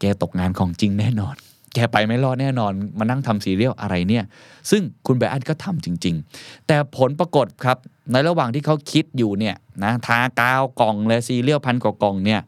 [0.00, 1.34] แกตกงานของจริงแน่นอน
[1.74, 4.24] แกไปไม่รอดแน่นอน มานั่งทำซีเรียลอะไรเนี่ย
[4.70, 7.76] ซึ่งคุณไบรอันก็ทำจริง ๆ แต่ผลปรากฏครับ
[8.12, 12.40] ในระหว่างที่เขาคิดอยู่เนี่ยนะทากาวกล่องเลยซีเรียลพันกว่ากล่องเนี่ย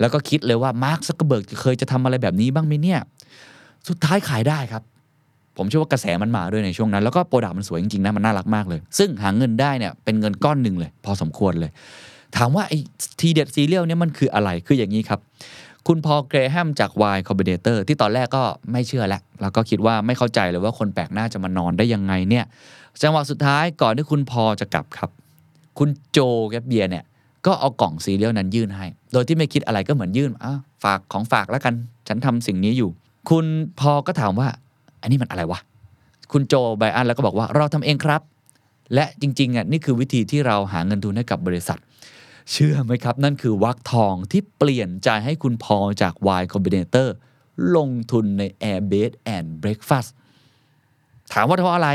[0.00, 3.00] แล้วก็คิดเลยว่ามาร์คซักเกอร์เบิร์กเคยจะทำอะไรแบบนี้บ้างไหมเนี่ย
[3.88, 4.82] สุดท้ายขายได้ครับ
[5.56, 11.70] ผมเชื่อว่ากระแสมันมาด้วยในช่วงนั้น แล้วก็ product มันสวยจริงๆนะมันน่ารักมากเลย ซึ่งหาเงินได้เนี่ยเป็นเงินก้อนหนึ่งเลย พอสมควรเลย
[12.36, 12.78] ถามว่าไอ้
[13.20, 15.20] ทีเด็ดซีเรียลเนี่ยมันคืออะไรคืออย่างนี้ครับ
[15.86, 22.44] คุณพอเกรแฮมจาก Y Combinator ที่ตอนแรกก็ไม่เชื่อแล้วแล้วก็คิดว่าไม่เข้าใจเลยว่าคนแปลกหน้าจะมานอนได้ยังไงเนี่ย
[23.02, 25.10] จังหวะสุดท้ายก่อนที่คุณพอจะกลับครับ
[25.78, 26.18] คุณโจ
[26.50, 27.04] แกเบียเนี่ย
[27.48, 30.52] ก็เอากล่องซีเรียลนั้นยื่นให้ โดยที่ไม่คิดอะไรก็เหมือนยื่นอะ
[30.84, 31.74] ฝากของฝากแล้วกัน
[32.08, 32.90] ฉันทำสิ่งนี้อยู่
[33.30, 33.46] คุณ
[33.80, 34.48] พอก็ถามว่า
[35.02, 35.60] อันนี้มันอะไรวะ
[36.32, 38.20] คุณโจไบอันแล้วก็บอกว่าเราทำเองครับ
[38.94, 41.78] และจริงๆอะนี่คือวิธีที่เราหาเงินทุนให้กับบริษัท
[42.52, 47.08] เชื่อไหมครับ นั่นคือวักทองที่เปลี่ยนใจให้คุณพอจาก Y Combinator
[47.76, 50.08] ลงทุนใน Airbase and Breakfast
[51.32, 51.90] ถามว่าเพราะอะไร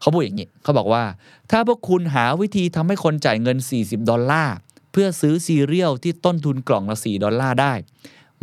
[0.00, 1.02] เขาพูดอย่างนี้ เขาบอกว่า
[1.50, 4.56] ถ้าพวกคุณหาวิธีทำให้คนจ่ายเงิน 40 ดอลลาร์
[4.96, 7.72] พื่อซื้อซีเรียลที่ต้นทุนกล่องละ 4 ดอลลาร์ได้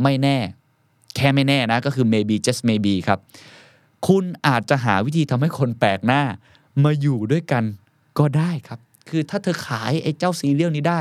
[0.03, 0.37] ไม่แน่
[1.15, 3.19] แค่ไม่แน่นะ ก็คือ maybe just maybe ครับ
[4.07, 6.21] คุณอาจจะหาวิธีทำให้คนแปลกหน้า
[6.83, 7.63] มาอยู่ด้วยกัน
[8.19, 10.99] ก็ได้ครับ คือถ้าเธอขายไอ้เจ้าซีเรียลนี้ได้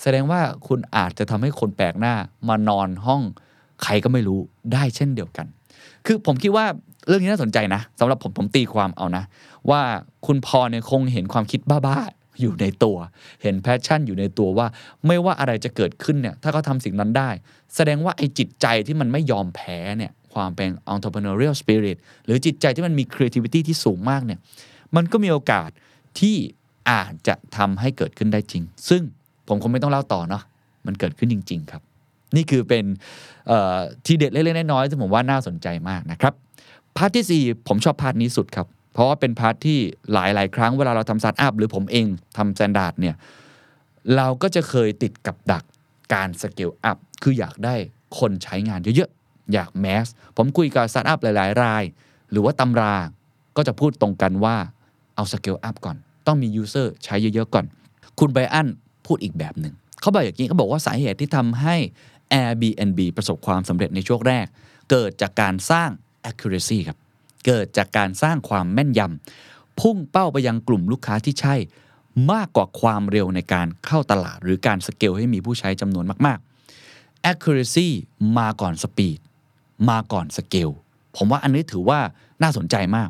[0.00, 2.14] แสดงว่าคุณอาจจะทำให้คนแปลกหน้า
[2.48, 3.22] มานอนห้อง
[3.82, 4.40] ใครก็ไม่รู้
[4.72, 5.46] ได้เช่นเดียวกัน
[6.06, 6.66] คือผมคิดว่า
[7.08, 9.24] เรื่องนี้น่าสนใจนะสำหรับผมผมตีความเอานะ
[9.70, 9.82] ว่า
[10.26, 12.96] คุณพอลเนี่ยคงเห็นความคิดบ้าๆ อยู่ในตัว
[13.42, 14.66] เห็น passion อยู่ในตัวว่า
[15.06, 17.30] ไม่ว่าอะไรจะเกิดขึ้นเนี่ยถ้าเขาทำสิ่งนั้นได้
[17.74, 24.38] แสดงว่าไอ้จิตใจที่มันไม่ยอมแพ้เนี่ยความเป็น entrepreneurial spirit หรือจิตใจที่มันมี creativity ที่สูงมากเนี่ย
[24.96, 25.70] มันก็มีโอกาส
[26.20, 26.36] ที่
[26.90, 29.02] อาจจะทำให้เกิดขึ้นได้จริง ซึ่ง
[29.48, 30.42] ผมคงไม่ต้องเล่าต่อเนาะ
[30.86, 31.82] มันเกิดขึ้นจริง ๆ ครับ
[32.36, 32.84] นี่คือเป็น
[33.48, 36.34] เอ่อทีเด็ดเล็กๆน้อยๆที่ผมว่าน่าสนใจมากนะครับ
[36.96, 39.78] part ที่ 4 ผมชอบ part นี้สุดครับ เพราะว่าเป็น part ที่
[40.12, 42.06] หลายๆครั้งเวลาเราทำสตาร์ทอัพหรือผมเอง
[42.36, 43.14] ทำสแตนดาร์ดเนี่ย
[44.16, 45.64] เราก็จะเคยติดกับดัก
[46.14, 47.74] การ scale up คืออยากได้
[48.18, 51.82] คนใช้งานเยอะๆ อยาก mass ผมคุยกับสตาร์ทอัพหลายๆ ราย
[52.30, 52.94] หรือว่าตำรา
[53.56, 54.56] ก็จะพูดตรงกันว่า
[55.14, 57.64] เอา scale up ก่อน ต้องมี user ใช้เยอะๆ ก่อน
[58.18, 58.68] คุณไบรอัน
[59.06, 61.76] พูดอีกแบบหนึ่งเขาบอกอย่างนี้เขาบอกว่าสาเหตุที่ทำให้
[62.40, 64.46] Airbnb ประสบความสำเร็จในช่วงแรก
[64.90, 65.90] เกิดจากการสร้าง
[66.30, 66.98] accuracy ครับ
[67.46, 71.54] เกิดจากการสร้างความแม่นยำพุ่งเป้าไปยังกลุ่มลูกค้าที่ใช่
[72.32, 76.38] มากกว่าความเร็วในการเข้าตลาด หรือการสเกลให้มีผู้ใช้จำนวนมาก
[76.82, 77.88] ๆ accuracy
[78.38, 79.18] มาก่อน speed
[79.90, 80.70] มาก่อนสเกล
[81.16, 82.00] ผมว่าอันนี้ถือว่า
[82.42, 83.08] น่าสนใจมาก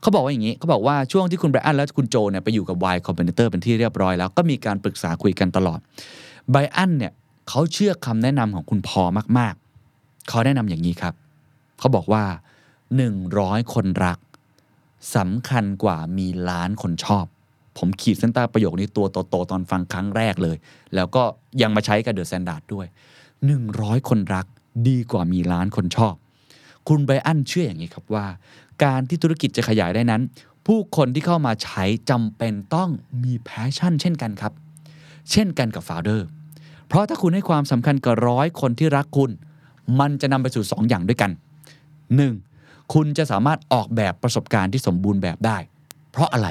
[0.00, 5.78] เขาบอกว่าอย่างนี้เขาบอกว่าช่วงที่คุณไบรอันและคุณโจเนี่ยไปอยู่กับ Y Combinator เป็นที่เรียบร้อยแล้วก็มีการปรึกษาคุยกันตลอด
[6.50, 7.12] ไบรอันเนี่ย
[7.48, 9.02] เขาเชื่อคำแนะนำของคุณพอ
[9.38, 11.14] มากๆ เขาแนะนำอย่างนี้ครับ
[11.78, 12.24] เขาบอกว่า
[12.92, 14.18] 100 คนรัก
[15.16, 17.24] สำคัญกว่ามีล้านคนชอบ
[17.78, 20.56] ผมขีดเส้นใต้ประโยคนี้ตัวโตๆตอนฟังครั้งแรกเลย
[20.94, 21.22] แล้วก็
[21.62, 22.86] ยังมาใช้กับเดอะสแตนดาร์ดด้วย
[23.48, 24.46] 100 คนรัก
[24.88, 26.14] ดีกว่ามีล้านคนชอบ
[26.88, 28.26] คุณไบรอันเชื่ออย่างนี้ครับว่า
[28.84, 30.22] การที่ธุรกิจจะขยายได้นั้น
[30.66, 32.90] ผู้คนที่เข้ามาใช้จำเป็นต้อง
[33.24, 34.52] มี passion เช่นกันครับ
[35.30, 36.26] เช่นกันกับ founder
[36.88, 39.30] เพราะถ้าคุณให้ความสำคัญกับร้อยคนที่รักคุณ
[40.00, 41.30] มันจะนำไปสู่ 2 อย่างด้วยกัน
[42.16, 42.53] 1.
[42.92, 45.58] คุณจะสามารถออกแบบประสบการณ์ที่สมบูรณ์แบบได้
[46.10, 46.48] เพราะอะไร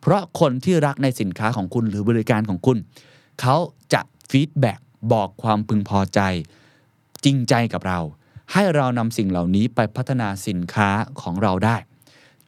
[0.00, 2.78] เพราะคนที่รักในสินค้าของคุณหรือบริการของคุณ
[3.40, 3.56] เขา
[3.92, 4.78] จะ feedback
[5.12, 6.20] บอกความพึงพอใจ
[7.24, 8.00] จริงใจกับเรา
[8.52, 10.88] ให้เรานำสิ่งเหล่านี้ไปพัฒนาสินค้า
[11.22, 11.76] ของเราได้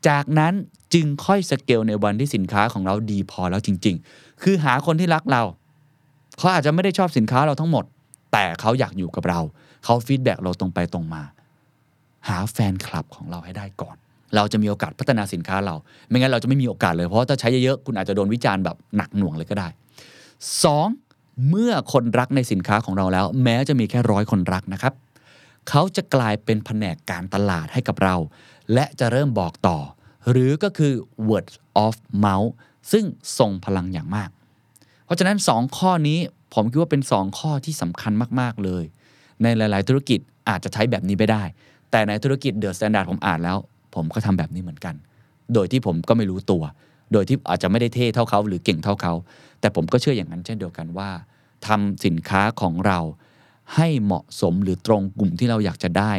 [0.09, 0.53] จากนั้น
[0.95, 5.43] จึงค่อยสเกลในวันที่สินค้าของเราดีพอแล้วจริง ๆ คือหาคนที่รักเรา
[6.39, 7.85] เขาอาจจะไม่ได้ชอบสินค้าเราทั้งหมด
[8.33, 9.41] แต่เขาอยากอยู่กับเรา
[9.85, 11.23] เขา feedback เราตรงไปตรงมา
[12.29, 13.97] หาแฟนคลับของเราให้ได้ก่อน
[14.37, 15.75] เราจะมีโอกาสพัฒนาสินค้าเรา
[16.09, 19.69] ไม่งั้นเราจะไม่มีโอกาสเลย เพราะถ้าใช้เยอะๆคุณอาจจะโดนวิจารณ์แบบหนักหน่วงเลยก็ได้
[20.79, 21.49] 2.
[21.49, 24.95] เมื่อคนรักในสินค้าของเราแล้ว แม้จะมีแค่ร้อยคนรักนะครับ
[25.69, 28.17] เขาจะกลายเป็นแผนกการตลาดให้กับเรา
[28.75, 29.79] และจะเริ่มบอกต่อ
[30.31, 30.93] หรือก็คือ
[31.29, 31.49] word
[31.85, 32.51] of mouth
[32.93, 33.05] ซึ่ง
[33.39, 34.31] ทรงพลังอย่างมาก
[35.05, 36.19] เพราะฉะนั้น 2 ข้อนี้
[36.55, 38.85] ผมคิดว่าเป็น 2 ข้อที่สำคัญมาก ๆ เลย
[39.43, 41.43] ในหลาย ๆ ธุรกิจอาจจะใช้แบบนี้ไม่ได้
[41.95, 43.59] แต่ในธุรกิจเดอะสแตนดาร์ดผมอ่านแล้ว
[43.95, 44.95] ผมก็ทำแบบนี้เหมือนกัน
[45.55, 46.63] โดยที่ผมก็ไม่รู้ตัว
[47.13, 49.13] โดยที่อาจจะไม่ได้เท่เท่าเขา หรือเก่งเท่าเขา
[49.61, 51.11] แต่ผมก็เชื่ออย่างนั้นเช่นเดียวกันว่า
[51.67, 52.99] ทำสินค้าของเรา
[53.75, 56.13] ให้เหมาะสมหรือตรงกลุ่มที่เราอยากจะได้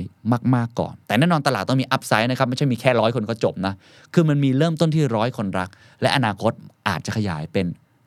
[0.55, 3.73] มากๆก่อน แต่แน่นอนตลาดต้องมี upside นะครับ ไม่ใช่มีแค่ร้อยคนก็จบนะ
[4.13, 5.69] คือมันมีเริ่มต้นที่ร้อยคนรัก
[6.01, 6.51] และอนาคต
[6.87, 7.65] อาจจะขยายเป็น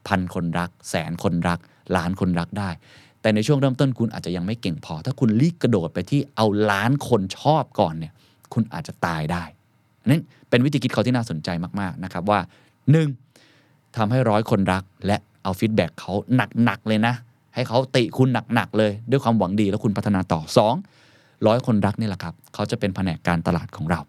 [0.09, 1.59] พันคนรัก แสนคนรัก
[1.97, 2.71] ล้านคนรักได้
[3.29, 8.13] แต่ในช่วงเริ่มต้นคุณอาจจะยังไม่เก่งพอ ถ้าคุณรีบกระโดดไปที่เอาล้านคนชอบก่อนเนี่ย
[8.55, 9.43] คุณอาจจะตายได้
[10.09, 11.49] นั้นเป็นวิธีคิดเขาที่น่าสนใจ
[11.81, 12.41] มากๆนะครับว่า
[13.19, 13.97] 1.
[13.97, 16.13] ทำให้ร้อยคนรักและเอา feedback เขา
[16.65, 17.15] หนักๆเลยนะ
[17.55, 20.41] ให้เขาติคุณหนักๆเลย ด้วยความหวังดีแล้วคุณพัฒนาต่อ
[20.95, 21.47] 2.
[21.47, 24.01] ร้อยคนรักนี่แหละครับ เขาจะเป็นแผนกการตลาดของเรา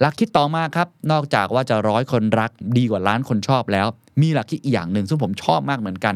[0.00, 3.86] หลักคิดต่อมาครับ นอกจากว่าจะร้อยคนรักดีกว่าล้านคนชอบแล้ว
[4.22, 6.14] มีหลักคิดอีกอย่างหนึ่งซึ่งผมชอบมากเหมือนกัน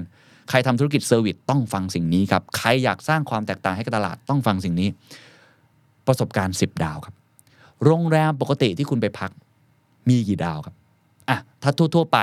[0.53, 4.89] ใครทำธุรกิจ service ต้องฟังสิ่งนี้ครับใครอยากสร้างความแตกต่างให้กับตลาดต้องฟังสิ่งนี้
[6.07, 7.15] ประสบการณ์ 10 ดาวครับ
[7.85, 9.31] โรงแรมปกติที่คุณไปพัก
[10.09, 10.75] มีกี่ดาวครับ
[11.29, 12.19] อะถ้าทั่ว ๆ ไป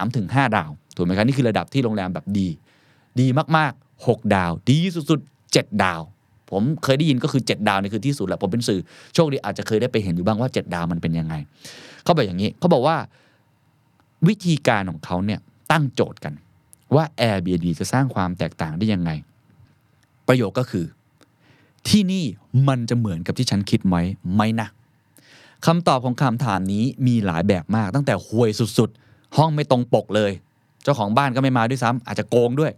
[0.00, 2.48] 3-5 ดาวถูกไหมครับนี่คือระดับที่โรงแรมแบบดี
[3.20, 4.78] ดีมากๆ 6 ดาว ดี
[5.10, 6.00] สุดๆ 7 ดาว
[6.50, 8.80] ผมเคยได้ยินก็คือ 7 ดาวนี่คือที่สุดแหละผมเป็นสื่อ
[9.14, 11.34] โชคดีอาจจะเคยได้ไปเห็นอยู่บ้างว่า 7 ดาวมันเป็นยังไง
[12.02, 12.96] เขาบอกอย่างนี้เขาบอกว่า
[14.28, 15.40] วิธีการของเขาเนี่ย
[15.72, 16.32] ตั้งโจทย์กัน
[16.94, 19.10] ว่า Airbnb จะสร้างความแตกต่างได้ยังไง
[20.26, 20.86] ประโยคก็คือ
[21.88, 22.24] ที่นี่
[22.68, 23.96] มันจะเหมือนกับที่ฉันคิดไหม
[24.34, 24.68] ไหมนะ
[25.66, 30.32] คำตอบของคำถามนี้มีหลายแบบมากตั้งแต่ห่วยสุดๆ ห้องไม่ตรงปกเลย
[30.82, 32.72] เจ้าของบ้านก็ไม่มาด้วยซ้ำอาจจะโกงด้วย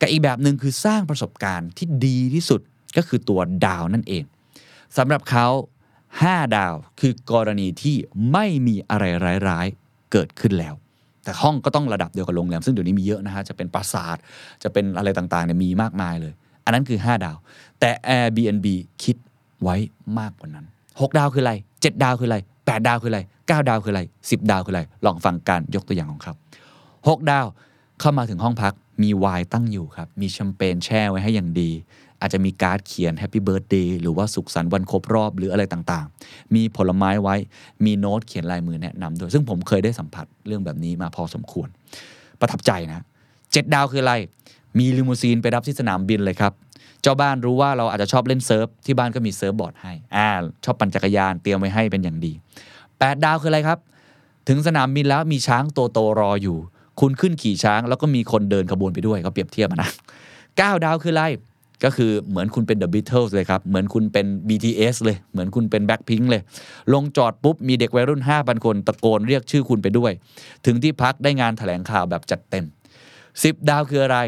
[0.00, 2.60] กับอีกแบบหนึ่งคือสร้างประสบการณ์ที่ดีที่สุด
[2.96, 4.24] ก็คือตัวดาวนั่นเอง
[4.96, 5.46] สำหรับเขา
[6.00, 7.96] 5 ดาวคือกรณีที่
[8.32, 9.04] ไม่มีอะไร
[9.48, 10.74] ร้ายๆ เกิดขึ้นแล้ว
[11.28, 14.16] แต่ห้องก็ต้องระดับเดียวกับโรงแรมซึ่งเดี๋ยวนี้มีเยอะนะฮะจะเป็นปราสาท
[14.62, 16.32] จะเป็นอะไรต่างๆเนี่ยมีมากมายเลย
[16.64, 17.36] อันนั้นคือ 5 ดาว
[17.80, 18.66] แต่ Airbnb
[19.02, 19.16] คิด
[19.62, 19.76] ไว้
[20.18, 26.34] มากกว่านั้น 6 ดาวคืออะไร 7 ดาวคืออะไร 8 ดาวคืออะไร 9 ดาวคืออะไร 10 ดาวคืออะไร ลองฟังการยกตัวอย่างของเขา
[26.80, 27.46] 6ดาว
[28.00, 31.70] เข้ามาถึงห้องพักมีไวน์ตั้งอยู่ครับ มีแชมเปญแช่ไว้ให้อย่างดี
[32.20, 37.36] อาจจะมีการ์ดเขียน Happy Birthday หรือว่าสุขสันต์วันครบรอบหรืออะไรต่างๆ มีผลไม้ไว้
[37.84, 41.68] มีโน้ตเขียนลายมือแนะนำด้วย ซึ่งผมเคยได้สัมผัสเรื่องแบบนี้มาพอสมควร
[42.40, 43.00] ประทับใจนะ
[43.52, 44.14] เจ็ดดาวคืออะไร
[44.78, 46.52] มีลิมูซีนไปรับที่สนามบินเลยครับ
[47.02, 50.28] เจ้าบ้านรู้ว่าเราอาจจะชอบเล่นเซิร์ฟที่บ้านก็มีเซิร์ฟบอร์ดให้อ่า
[50.64, 52.32] ชอบปั่นจักรยานเตรียมไว้ให้เป็นอย่างดี
[52.98, 53.78] แปดดาวคืออะไรครับ
[54.48, 56.58] ถึงสนามบินแล้วมีช้างตัวโตรออยู่
[57.00, 59.90] คุณขึ้นขี่ช้างแล้วก็มีคนเดินขบวนไปด้วยเขาเปรียบเทียบอะนะ
[60.36, 61.24] 9ดาวคืออะไร
[61.84, 66.42] ก็คือเหมือนคุณเป็น The Beatles เลยครับ เหมือนคุณเป็น BTS เลย เหมือนคุณเป็น Blackpink เลย
[66.94, 70.12] ลงจอดปุ๊บ มีเด็กวัยรุ่น 5,000 คนตะโกนเรียกชื่อคุณไปด้วย
[70.66, 72.64] ถึงที่พักได้งานแถลงข่าวแบบจัดเต็ม
[73.16, 74.18] 10 ดาวคืออะไร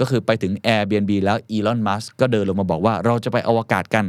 [0.00, 4.04] ก็คือไปถึง Airbnb แล้วอีลอนมัสก็เดินลงมาบอกว่าเราจะไปอวกาศกัน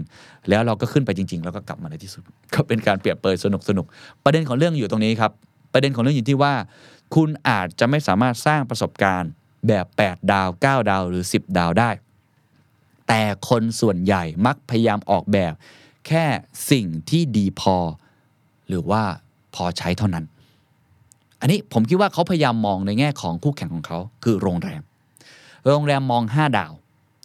[0.49, 3.85] แล้วเราก็ขึ้นไปจริง ๆ แล้วก็กลับมาในที่สุด ก็เป็นการเปรียบเปยสนุกสนุก
[4.23, 5.31] ประเด็นของเรื่องอยู่ตรงนี้ครับ
[5.73, 6.53] ประเด็นของเรื่องอยู่ที่ว่า
[7.15, 9.31] คุณอาจจะไม่สามารถสร้างประสบการณ์
[9.67, 11.89] แบบ 8 ดาว 9 ดาวหรือ 10 ดาวได้
[13.07, 15.53] แต่คนส่วนใหญ่มักพยายามออกแบบ
[16.07, 16.25] แค่
[16.71, 17.75] สิ่งที่ดีพอ
[18.67, 19.03] หรือว่า
[19.55, 20.25] พอใช้เท่านั้น
[21.39, 24.81] อันนี้ผมคิดว่าเขาพยายามมองในแง่ของคู่แข่งของเขาคือโรงแรม
[25.65, 26.71] โรงแรมมอง 5 ดาว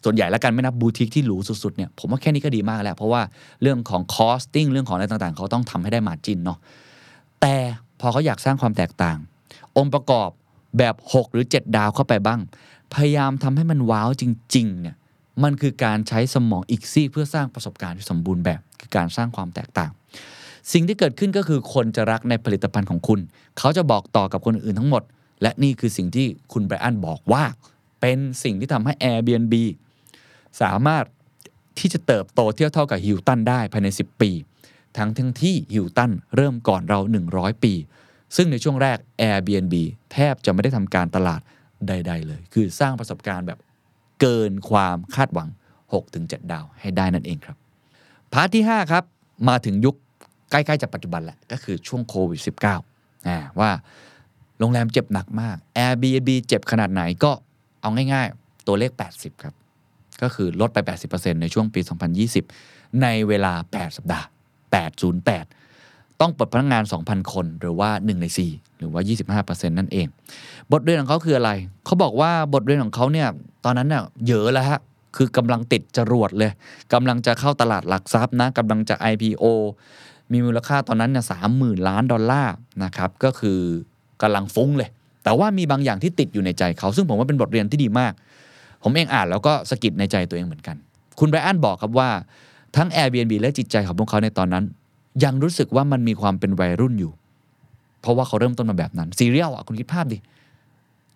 [0.03, 3.21] ส่วนใหญ่แล้วกันไม่นับบูติกที่หรูสุดๆเนี่ยผมว่าแค่นี้ก็ดีมากแล้ว เพราะว่า
[3.61, 6.59] เรื่องของ costing เรื่องของอะไรต่างๆ เขาต้องทำให้ได้ margin เนาะ
[7.41, 7.55] แต่
[7.99, 9.17] พอเขาอยากสร้างความแตกต่าง
[9.77, 10.29] องค์ประกอบ
[10.77, 12.39] แบบ 6 หรือ 7 ดาวเข้าไปบ้าง
[12.93, 14.23] พยายามทำให้มันว้าวจ
[14.55, 14.95] ริงๆเนี่ย
[15.43, 19.91] มันคือการใช้สมองอีกซีกเพื่อสร้างประสบการณ์ที่สมบูรณ์แบบ คือการสร้างความแตกต่าง
[20.73, 23.19] สิ่งที่เกิดขึ้นก็คือคนจะรักในผลิตภัณฑ์ของคุณ
[23.57, 25.03] เขาจะบอกต่อกับคนอื่นทั้งหมด
[25.41, 27.43] และนี่คือสิ่งที่คุณไบรอันบอกว่า
[28.01, 29.55] เป็นสิ่งที่ทำให้ Airbnb
[30.61, 31.05] สามารถ
[31.79, 34.31] ที่จะเติบโตเทียบเท่ากับฮิลตันได้ภายใน 10 ปี
[34.97, 36.99] ทั้งทั้งที่ฮิลตันเริ่มก่อนเรา
[37.31, 37.73] 100 ปี
[38.35, 39.75] ซึ่งในช่วงแรก Airbnb
[40.13, 41.41] แทบจะไม่ได้ทำการตลาด
[41.87, 43.59] ใด ๆ เลย คือสร้างประสบการณ์แบบ
[44.19, 45.49] เกินความคาดหวัง
[45.99, 47.57] 6-7 ดาวให้ได้นั่นเองครับ
[48.33, 49.03] part ที่ 5 ครับ
[49.49, 49.95] มาถึงยุค
[50.51, 53.71] ใกล้ ๆจากปัจจุบันแหละ ก็คือช่วงโควิด -19 าว่า
[54.59, 57.31] โรงแรมเจ็บหนักมาก Airbnb เจ็บขนาดไหนก็
[57.81, 59.53] เอาง่าย ๆ ตัวเลข 80 ครับ
[60.21, 60.77] ก็คือลดไป
[61.11, 61.81] 80%ในช่วงปี
[62.39, 64.27] 2020 ในเวลา 8 สัปดาห์
[65.13, 65.58] 808
[66.21, 70.07] ต้องปลดพนักงาน 2,000 คนหรือว่า 1 ใน 4 หรือว่า 25%นั่นเอง
[70.71, 71.51] บทเรียนของเขาคืออะไร
[71.85, 73.27] เขาบอกว่าบทเรียนของเขาเนี่ย
[73.65, 74.79] ตอนนั้นเนี่ยเยอะแล้วฮะ
[75.17, 76.51] คือกำลังติดจรวดเลย
[76.93, 79.45] กำลังจะเข้าตลาดหลักทรัพย์นะกำลังจะ IPO
[80.31, 82.53] มีมูลค่าตอนนั้นเนี่ยสามหมื่นล้านดอลลาร์
[82.83, 83.59] นะครับก็คือ
[84.21, 84.89] กำลังฟุ้งเลย
[85.23, 88.13] แต่ว่ามีบางอย่างที่ติดอยู่ในใจเขา ซึ่งผมว่าเป็นบทเรียนที่ดีมาก
[88.83, 90.75] ผมเองอ่านแล้วก็สะกิดในใจตัวเองเหมือนกัน
[91.19, 92.09] คุณไบรอันบอกครับว่า
[92.75, 94.63] ทั้ง Airbnb และจิตใจของพวกเขาในตอนนั้น
[95.23, 97.11] ยังรู้สึกว่ามันมีความเป็นวัยรุ่นอยู่
[98.01, 100.17] เพราะว่าเขาเริ่มต้นมาแบบนั้นซีเรียลอะคุณคิดภาพดิ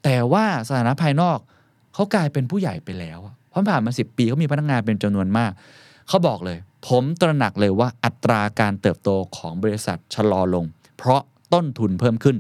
[0.04, 1.40] แต่ว่าสถานะภายนอก
[1.94, 5.52] เขากลายเป็นผู้ใหญ่ไปแล้วอะเพราะผ่านมาสิบปีเขามีพนักงานเป็นจำนวนมาก
[6.08, 10.66] เขาบอกเลย ผมตระหนักเลยว่าอัตราการเติบโตของบริษัทชะลอลง
[10.98, 11.22] เพราะ
[11.54, 12.38] ต้นทุนเพิ่มขึ้น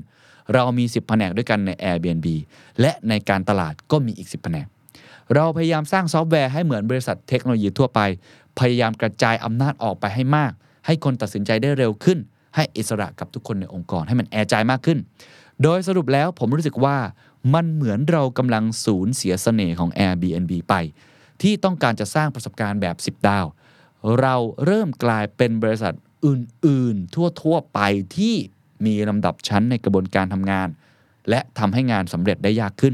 [0.54, 2.28] เรามี 10 แผนกด้วยกันใน Airbnb
[2.82, 4.67] และในการตลาดก็มีอีก 10 แผนก
[5.36, 7.99] เราพยายามสร้างซอฟต์แวร์ให้เหมือนบริษัทเทคโนโลยีทั่วไป
[8.60, 10.52] พยายามกระจายอำนาจออกไปให้มาก
[10.86, 12.19] ให้คนตัดสินใจได้เร็วขึ้น
[12.56, 15.00] ให้อิสระกับทุกคนในองค์กรให้มันแอร์ใจมากขึ้น
[15.63, 16.98] โดยสรุปแล้วผมรู้สึกว่า
[17.54, 20.74] มันเหมือนเรากำลังสูญเสียเสน่ห์ของ Airbnb ไป
[21.41, 23.46] ที่ต้องการจะสร้างประสบการณ์แบบ 10 ดาว
[24.22, 25.93] เราเริ่มกลายเป็นบริษัท
[26.26, 27.80] อื่นๆ ทั่วๆไป
[28.17, 28.36] ที่
[28.86, 30.67] มีลำดับชั้นในกระบวนการทำงาน
[31.30, 32.93] และทำให้งานสำเร็จได้ยากขึ้น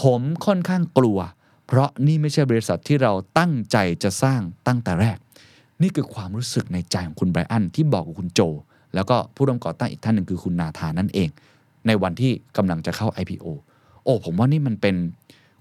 [0.00, 1.18] ผมค่อนข้างกลัว
[1.66, 5.18] เพราะนี่ไม่ใช่บริษัทที่เราตั้งใจจะสร้างตั้งแต่แรก
[5.82, 8.40] นี่คือความรู้สึกในใจของคุณไบรอันที่บอกกับคุณโจ
[8.94, 11.28] แล้วก็ผู้ร่วมก่อตั้งอีกท่านหนึ่งคือคุณนาธานนั่นเอง
[11.86, 13.46] ในวันที่กำลังจะเข้า IPO
[14.04, 14.96] โอ้ผมว่านี่มันเป็น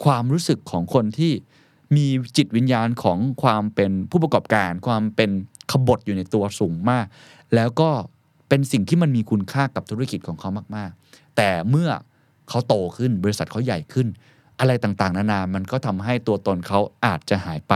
[0.06, 1.32] ความรู้สึกของคนที่
[1.95, 2.06] มี
[2.38, 5.30] จิตวิญญาณของความเป็นผู้ประกอบการ ความเป็น
[5.71, 7.06] ขบฏอยู่ในตัวสูงมาก
[7.56, 7.89] แล้วก็
[8.49, 11.89] เป็นสิ่งที่มันมีคุณค่ากับธุรกิจของเขามาก ๆ แต่เมื่อ
[12.49, 14.08] เขาโตขึ้นบริษัทเขาใหญ่ขึ้น
[14.60, 17.73] อะไรต่างๆ นานา มันก็ทำให้ตัวตนเขาอาจจะหายไป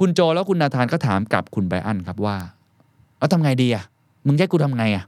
[0.00, 2.36] คุณโจแล้วคุณนาธานก็ถามกับคุณไบอันครับว่า
[3.18, 3.84] เอาทำไงดีอะ
[4.26, 5.04] มึงแยกกูทำไงอะ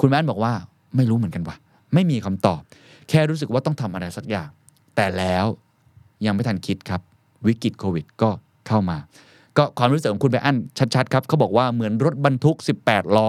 [0.00, 0.52] คุณไบอันบอกว่า
[0.96, 1.56] ไม่รู้เหมือนกันว่ะ
[1.94, 2.60] ไม่มีคำตอบ
[3.08, 4.48] แค่รู้สึกว่าต้องทำอะไรสักอย่าง
[4.96, 5.46] แต่แล้ว
[6.26, 7.00] ยังไม่ทันคิดครับ
[7.46, 8.30] วิกฤตโควิดก็
[8.68, 8.98] เข้ามา
[9.56, 10.56] ก็ความรู้สึกของคุณไบอัน
[10.94, 13.28] ชัดๆครับเขาบอกว่าเหมือนรถบรรทุก 18 ล้อ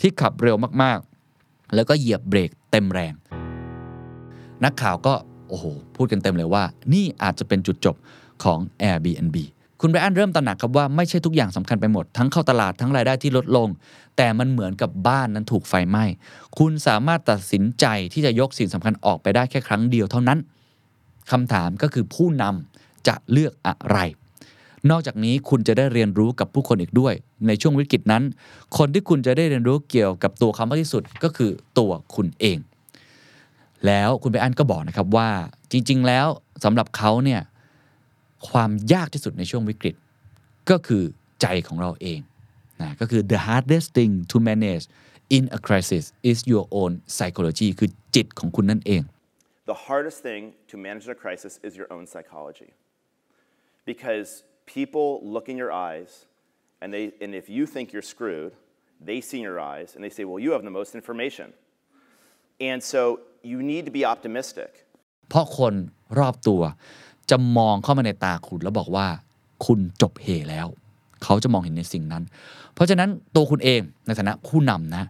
[0.00, 3.14] ที่ขับเร็วมากๆ แล้วก็เหยียบเบรกเต็มแรง
[4.64, 5.14] นักข่าวก็
[5.48, 5.64] โอ้โห
[5.96, 7.96] พูดกันเต็มเลยว่า นี่อาจจะเป็นจุดจบ
[8.44, 9.36] ของ Airbnb
[9.86, 13.68] คุณไบรอันเริ่มตระหนักครับว่าไม่ใช่ทุกอย่างสำคัญไปหมด ทั้งเข้าตลาดทั้งรายได้ที่ลดลง
[14.16, 16.04] แต่มันเหมือนกับบ้านนั้นถูกไฟไหม้
[16.58, 20.38] คุณสามารถตัดสินใจที่จะยกสิ่งสำคัญออกไปได้แค่ครั้งเดียวเท่านั้น
[21.30, 23.98] คำถามก็คือผู้นำจะเลือกอะไร
[24.90, 27.14] นอกจากนี้คุณจะได้เรียนรู้กับผู้คนอีกด้วย
[27.46, 28.22] ในช่วงวิกฤตนั้น
[28.78, 32.58] คนที่คุณจะได้เรียนรู้เกี่ยวกับตัวเขามากที่สุดก็คือตัวคุณเอง
[33.86, 35.28] แล้วคุณไปอันก็บอกนะครับว่า
[35.72, 36.26] จริง ๆ แล้ว
[36.64, 37.40] สำหรับเขาเนี่ย
[38.48, 39.94] ความยากที่สุดในช่วงวิกฤต
[40.70, 41.02] ก็คือ
[41.40, 42.20] ใจของเราเอง
[42.80, 44.84] นะก็คือ the hardest thing to manage
[45.36, 49.02] in a crisis is your own psychology คือจิตของคุณนั่นเอง
[49.66, 52.70] The hardest thing to manage in a crisis is your own psychology.
[53.86, 54.28] Because
[54.66, 56.26] people look in your eyes,
[56.82, 58.52] and, they, and if you think you're screwed,
[59.00, 61.52] they see in your eyes and they say, Well, you have the most information.
[62.60, 64.70] And so you need to be optimistic.
[65.28, 65.74] เพราะคน
[66.18, 66.62] รอบตัว
[67.30, 69.06] จะมองเข้ามาในตาคุณแล้วบอกว่า
[69.66, 70.66] คุณจบเหแล้ว
[71.22, 72.22] เขาจะมองเห็นในสิ่งนั้น
[72.74, 75.04] เพราะฉะนั้นตัวคุณเองในฐานะผู้นำนะ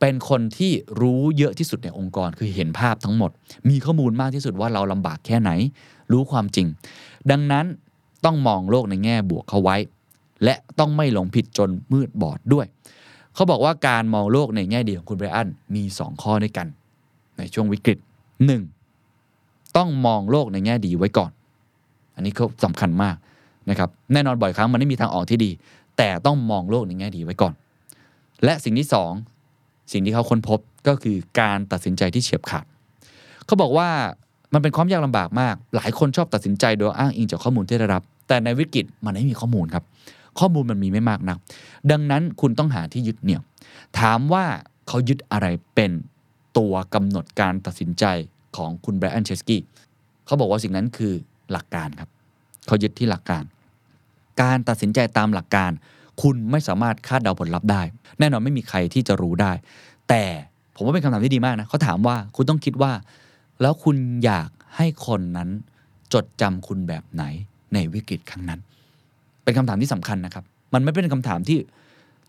[0.00, 3.30] เป็นคนที่รู้เยอะที่สุดในองค์กรคือเห็นภาพทั้งหมด
[3.68, 5.50] มีข้อมูลมากที่สุดว่าเราลำบากแค่ไหน
[6.12, 6.66] รู้ความจริง
[7.30, 7.66] ดังนั้น
[8.24, 9.76] ต้องมองโลกในแง่บวกเข้าไว้
[10.44, 12.66] และต้องไม่หลงผิดจนมืดบอดด้วย
[13.34, 16.66] เขาบอกว่าการมองโลกในแง่ดีของคุณไบรอันมี 2 ข้อด้วยกัน
[17.38, 17.98] ในช่วงวิกฤต
[18.44, 18.75] 1.
[19.76, 21.30] ต้องมองโลกในแง่ดีไว้ก่อน
[22.14, 23.16] อันนี้เขาสำคัญมาก
[23.70, 25.50] นะครับ แน่นอนบ่อยครั้งมันไม่มีทางออกที่ดี
[25.96, 27.52] แต่ต้องมองโลกในแง่ดีไว้ก่อน
[28.44, 29.12] และสิ่งที่สอง
[29.92, 30.58] สิ่งที่เขาค้นพบ
[30.88, 32.66] ก็คือการตัดสินใจที่เฉียบขาด
[33.46, 33.88] เขาบอกว่า
[34.52, 39.84] มันเป็นความยากลำบากมาก หลายคนชอบตัดสินใจโดยอ้างอิงจากข้อมูลที่ได้รับ แต่ในวิกฤตมันไม่มีข้อมูลครับ
[40.38, 41.38] ข้อมูลมันมีไม่มากนัก
[41.90, 43.42] ดังนั้นคุณต้องหาที่ยึดเหนี่ยว
[43.98, 44.44] ถามว่า
[44.88, 45.90] เขายึดอะไรเป็น
[46.58, 48.04] ตัวกำหนดการตัดสินใจ
[48.56, 49.60] ของคุณไบรอันเชสกี้
[50.26, 51.12] เขาบอกว่าสิ่งนั้นคือ
[51.52, 52.10] หลักการครับ
[52.66, 53.44] เขายึดที่หลักการ
[54.42, 55.70] การตัดสินใจตามหลักการ
[56.22, 57.82] คุณไม่สามารถคาดเดาผลลัพธ์ได้
[58.18, 59.52] แน่นอนไม่มีใครที่จะรู้ได้
[60.08, 60.22] แต่
[60.74, 62.92] ผมว่าเป็นคำถามที่ดีมากนะเขาถามว่าคุณต้องคิดว่า
[63.60, 65.48] แล้วคุณอยากให้คนนั้น
[66.14, 67.24] จดจำคุณแบบไหน
[67.74, 68.60] ในวิกฤตครั้งนั้น
[69.44, 71.58] เป็นคำถามที่สำคัญนะครับ มันไม่เป็นคำถามที่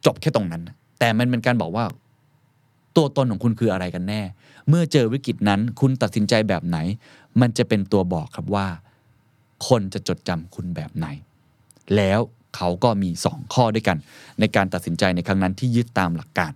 [0.05, 0.61] จบแค่ตรงนั้น
[0.99, 1.83] แต่มันเป็นการบอกว่า
[2.97, 4.21] ตัวตนของคุณคืออะไรกันแน่
[4.69, 6.77] เมื่อเจอวิกฤตนั้น คุณตัดสินใจแบบไหน
[7.41, 8.67] มันจะเป็นตัวบอกครับว่า
[9.67, 11.07] คนจะจดจำคุณแบบไหน
[11.95, 12.19] แล้ว
[12.55, 13.97] เขาก็มี 2 ข้อด้วยกัน
[14.39, 16.51] ในการตัดสินใจในครั้งนั้นที่ยึดตามหลักการ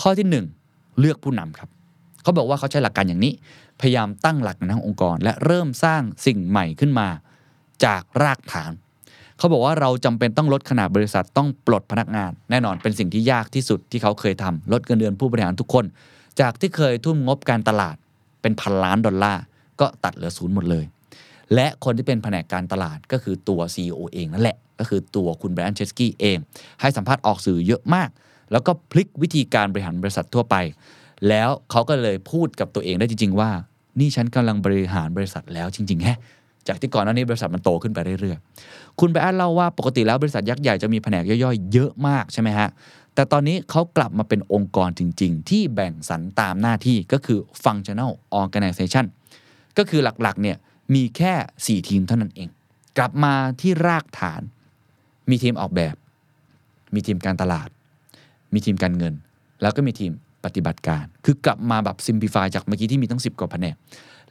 [0.00, 0.26] ข้อที่
[0.62, 1.68] 1 เลือกผู้นำครับ
[2.22, 3.32] เขาบอกว่าเขาใช้หลักการอย่างนี้
[3.80, 7.08] พยายามตั้งหลักในทั้งองค์กร และเริ่มสร้างสิ่งใหม่ขึ้นมา
[7.84, 8.72] จากรากฐาน
[9.38, 15.84] เขาบอกว่าเราจำเป็นต้องลดขนาดบริษัทต้องปลดพนักงาน แน่นอนเป็นสิ่งที่ยากที่สุดที่เขาเคยทำลดเงินเดือนผู้บริหารทุกคน
[16.40, 17.96] จากที่เคยทุ่มงบการตลาด
[18.42, 19.42] เป็นพันล้านดอลลาร์
[19.80, 20.84] ก็ตัดเหลือศูนย์หมดเลย
[21.54, 26.38] และคนที่เป็นแผนกการตลาดก็คือตัว CEO เองนั่นแหละ ก็คือตัวคุณแบรนด์เชสกี้เอง
[26.80, 28.08] ให้สัมภาษณ์ออกสื่อเยอะมาก
[28.52, 30.56] แล้วก็พลิกวิธีการบริหารบริษัททั่วไป
[31.28, 33.50] แล้วเขาก็เลยพูดกับตัวเองได้จริง ๆ ว่า
[34.00, 36.18] นี่ฉันกำลังบริหารบริษัทแล้วจริงๆแฮะ
[36.68, 42.68] จากที่ก่อนหน้านี้บริษัทมันโตขึ้นไปเรื่อยๆ คุณไบรอันเล่าว่าปกติแล้วบริษัทยักษ์ใหญ่จะมีแผนกย่อยๆ เยอะมากใช่ไหมฮะ
[43.14, 49.06] แต่ตอนนี้เขากลับมาเป็นองค์กรจริง ๆ ที่แบ่งสรรตามหน้าที่ก็คือ functional organization
[49.78, 50.56] ก็คือหลักๆเนี่ย
[50.94, 52.48] มีแค่ 4 ทีมเท่านั้นเอง
[52.98, 54.42] กลับมาที่รากฐาน
[55.30, 55.94] มีทีมออกแบบ
[56.94, 57.68] มีทีมการตลาด
[58.54, 59.14] มีทีมการเงิน
[59.62, 60.12] แล้วก็มีทีม
[60.44, 63.74] ปฏิบัติการ คือกลับมาแบบซิมพลิฟายจากเมื่อกี้ที่มีตั้ง 10 กว่าแผนก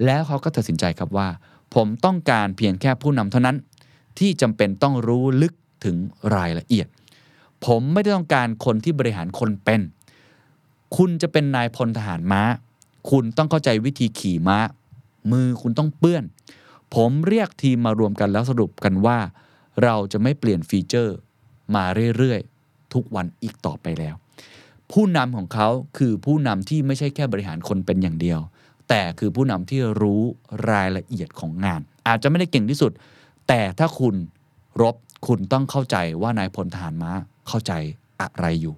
[0.06, 1.28] แล้วเขาก็ตัดสินใจครับว่า
[1.76, 3.58] ผมต้องการเพียงแค่ผู้นำเท่านั้น
[4.20, 5.54] ที่จำเป็นต้องรู้ลึก
[5.86, 5.98] ถึง
[6.36, 6.88] รายละเอียด
[7.66, 9.82] ผมไม่ได้ต้องการคนที่บริหารคนเป็น
[10.98, 12.42] คุณจะเป็นนายพลทหารม้า
[13.10, 14.58] คุณต้องเข้าใจวิธีขี่ม้า
[15.32, 16.24] มือคุณต้องเปื้อน
[16.96, 19.18] ผมเรียกทีมมารวมกันแล้วสรุปกันว่า
[19.84, 21.16] เราจะไม่เปลี่ยนฟีเจอร์
[21.76, 21.84] มา
[22.18, 24.16] เรื่อยๆ ทุกวันอีกต่อไปแล้ว
[24.92, 28.40] ผู้นำของเขาคือผู้นำที่ไม่ใช่แค่บริหารคนเป็นอย่างเดียว
[28.90, 30.22] แต่คือผู้นำที่รู้
[30.72, 32.92] รายละเอียดของงาน อาจจะไม่ได้เก่งที่สุด
[33.48, 34.16] แต่ถ้าคุณ
[34.82, 34.96] รบ
[35.28, 37.12] คุณต้องเข้าใจว่านายพลทหารม้า
[37.48, 37.74] เข้าใจ
[38.22, 38.76] อะไรอยู่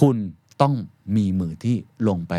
[0.00, 0.16] คุณ
[0.60, 0.74] ต้อง
[1.16, 1.76] มีมือที่
[2.08, 2.34] ลงไป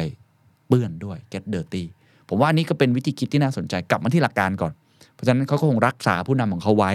[0.67, 1.83] เปื้อนด้วย get dirty
[2.29, 4.73] ผมว่านี้ก็เป็นวิธีคิดที่น่าสนใจกลับมาที่หลักการก่อน
[5.13, 6.91] เพราะฉะนั้นเขาก็คงรักษาผู้นำของเขาไว้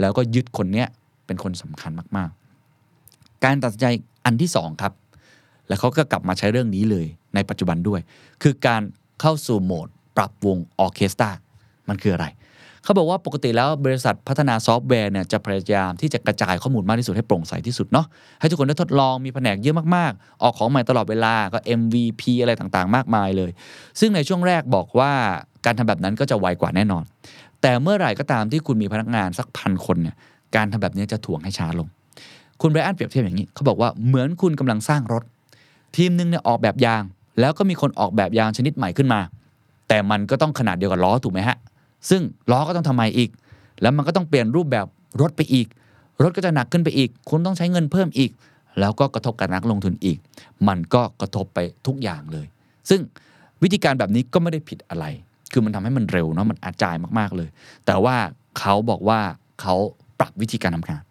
[0.00, 0.88] แล้วก็ยึดคนเนี้ย
[1.26, 3.86] เป็นคนสำคัญมากๆ การตัดสินใจ
[4.24, 4.92] อันที่สองครับ
[5.68, 8.00] แล้วเขาก็กลับมาใช้เรื่องนี้เลยในปัจจุบันด้วย
[8.42, 8.82] คือการ
[9.20, 11.30] เข้าสู่โหมด ปรับวงออเคสตรา
[11.88, 12.26] มันคืออะไร
[12.84, 18.06] เขาบอกว่าปกติแล้วบริษัทพัฒนาซอฟต์แวร์เนี่ยจะพยายามที่จะกระจายข้อมูลมากที่สุดให้โปร่งใสที่สุดเนาะ
[18.40, 23.50] ให้ทุกคนได้ทดลองมีแผนกเยอะมากๆ ออกของใหม่ตลอดเวลาก็ MVP อะไรต่างๆ มากมายเลย
[24.00, 25.12] ซึ่งในช่วงแรกบอกว่า
[25.64, 27.04] การทำแบบนั้นก็จะไวกว่าแน่นอน
[27.62, 30.16] แต่เมื่อไหร่ก็ตามที่คุณมีพนักงานสักพันคนเนี่ย
[30.56, 31.88] การทำแบบนี้จะถ่วงให้ช้าลง
[32.60, 35.22] คุณไบรอันเปรียบเทียบอย่างนี้ เขาบอกว่าเหมือนคุณกำลังสร้างรถ
[35.96, 37.02] ทีมหนึงเนี่ยออกแบบยาง
[37.40, 39.20] แล้วก็มีคนออกแบบยางชนิดใหม่ขึ้นมา
[39.88, 41.56] แต่มันก็ต้องขนาดเดียวกับล้อถูกไหมฮะ
[42.10, 43.30] ซึ่งล้อก็ต้องทำใหม่อีก
[43.82, 44.86] แล้วมันก็ต้องเปลี่ยนรูปแบบ
[45.20, 45.66] รถไปอีก
[46.22, 48.30] รถก็จะหนักขึ้นไปอีก คุณต้องใช้เงินเพิ่มอีก
[48.80, 50.18] แล้วก็กระทบกับนักลงทุนอีก
[50.68, 52.46] มันก็กระทบไปทุกอย่างเลย
[52.90, 53.00] ซึ่ง
[53.62, 55.04] วิธีการแบบนี้ก็ไม่ได้ผิดอะไร
[55.52, 57.48] คือมันทำให้มันเร็วเนาะมัน agile มากๆเลย
[57.86, 58.16] แต่ว่า
[58.58, 59.20] เขาบอกว่า
[59.60, 59.74] เขา
[60.20, 61.02] ปรับวิธีการทำงาน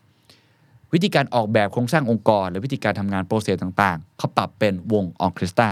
[0.94, 5.70] วิธีการออกแบบโครงสร้างองค์กร หรือวิธีการทำงาน process ต่างๆ เขาปรับเป็นวงออร์เคสตรา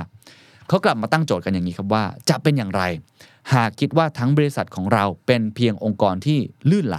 [0.72, 2.84] เขากลับมาตั้งโจทย์กันอย่างนี้ครับว่า จะเป็นอย่างไร
[3.54, 6.98] หากคิดว่าทั้งบริษัทของเราเป็นเพียงองค์กรที่ลื่นไหล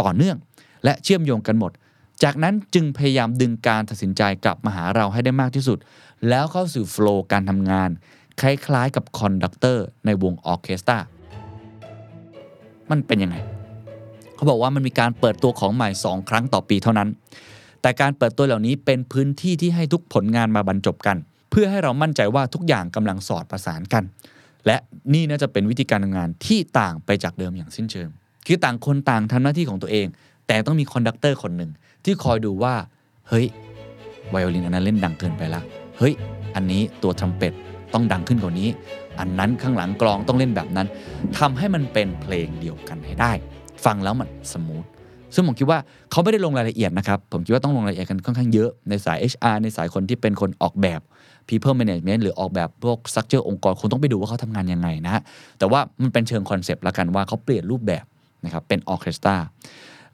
[0.00, 0.36] ต่อเนื่อง
[0.84, 1.72] และเชื่อมโยงกันหมด
[2.22, 5.78] จากนั้นจึงพยายามดึงการตัดสินใจกลับมาหาเราให้ได้มากที่สุด
[6.28, 7.90] แล้วเข้าสู่ flow การทำงาน
[8.40, 10.98] คล้ายๆ กับ conductor ในวงออเคสตรา
[12.90, 13.36] มันเป็นยังไง
[14.34, 17.08] เขาบอกว่ามันมีการเปิดตัวของใหม่ 2 ครั้งต่อปีเท่านั้น
[17.80, 21.16] แต่การเปิดตัวเหล่านี้เป็นพื้นที่ที่ให้ทุกผลงานมาบรรจบกัน
[21.50, 24.04] เพื่อให้เรามั่นใจว่าทุกอย่างกำลังสอดประสานกัน
[24.66, 24.76] และ
[25.14, 28.08] นี่น่าจะเป็นวิธีการทำงานที่ต่างไปจากเดิมอย่างสิ้นเชิง
[28.46, 30.06] คือต่างคนต่างทำหน้าที่ของตัวเอง
[30.46, 31.70] แต่ต้องมี conductor คนหนึ่ง
[32.04, 32.74] ที่คอยดูว่า
[33.28, 33.46] เฮ้ย
[34.30, 35.62] ไวโอลินอันนั้นเล่นดังเกินไปละ
[35.98, 36.14] เฮ้ย
[36.54, 37.52] อันนี้ตัวทรัมเป็ต
[37.94, 38.68] ต้องดังขึ้นกว่านี้
[39.20, 40.86] อันนั้นข้างหลังกลองต้องเล่นแบบนั้น
[41.38, 43.32] ทำให้มันเป็นเพลงเดียวกันให้ได้
[43.84, 44.84] ฟังแล้วมัน smooth
[45.34, 45.78] ซึ่งผมคิดว่า
[46.10, 51.00] เขาไม่ได้ลงรายละเอียดนะครับ ผมคิดว่าต้องลงรายละเอียดกันค่อนข้างเยอะในสาย HR ในสายคนที่เป็นคนออกแบบ
[51.48, 55.22] people management หรือออกแบบพวก structure องค์กรคงต้องไปดูว่าเขาทำงานยังไงนะฮะ
[55.58, 58.04] แต่ว่ามันเป็นเชิงคอนเซปต์ละกันว่าเขาเปลี่ยนรูปแบบ
[58.44, 59.36] นะครับเป็นออเคสตรา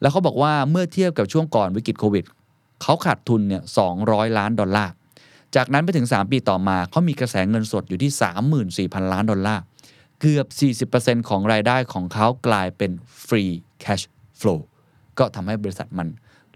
[0.01, 2.25] แล้วเขาบอกว่าเมื่อเทียบกับช่วงก่อนวิกฤตโควิด
[2.83, 3.63] เขาขาดทุนเนี่ย
[3.99, 4.91] 200 ล้านดอลลาร์
[5.55, 8.11] จากนั้นไปถึง 3 ปีต่อมาเขามีกระแสเงินสดอยู่ที่
[8.97, 9.61] 34,000 ล้านดอลลาร์
[10.21, 10.47] เกือบ
[10.91, 12.91] 40%ของรายได้ของเขากลายเป็น
[13.25, 13.51] free
[13.83, 14.03] cash
[14.39, 14.59] flow
[15.19, 16.07] ก็ทำให้บริษัทมัน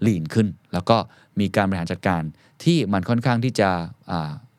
[0.05, 0.97] lean ขึ้น แล้วก็
[1.39, 2.21] มีการบริหารจัดการ
[2.63, 3.69] ที่มันค่อนข้างที่จะ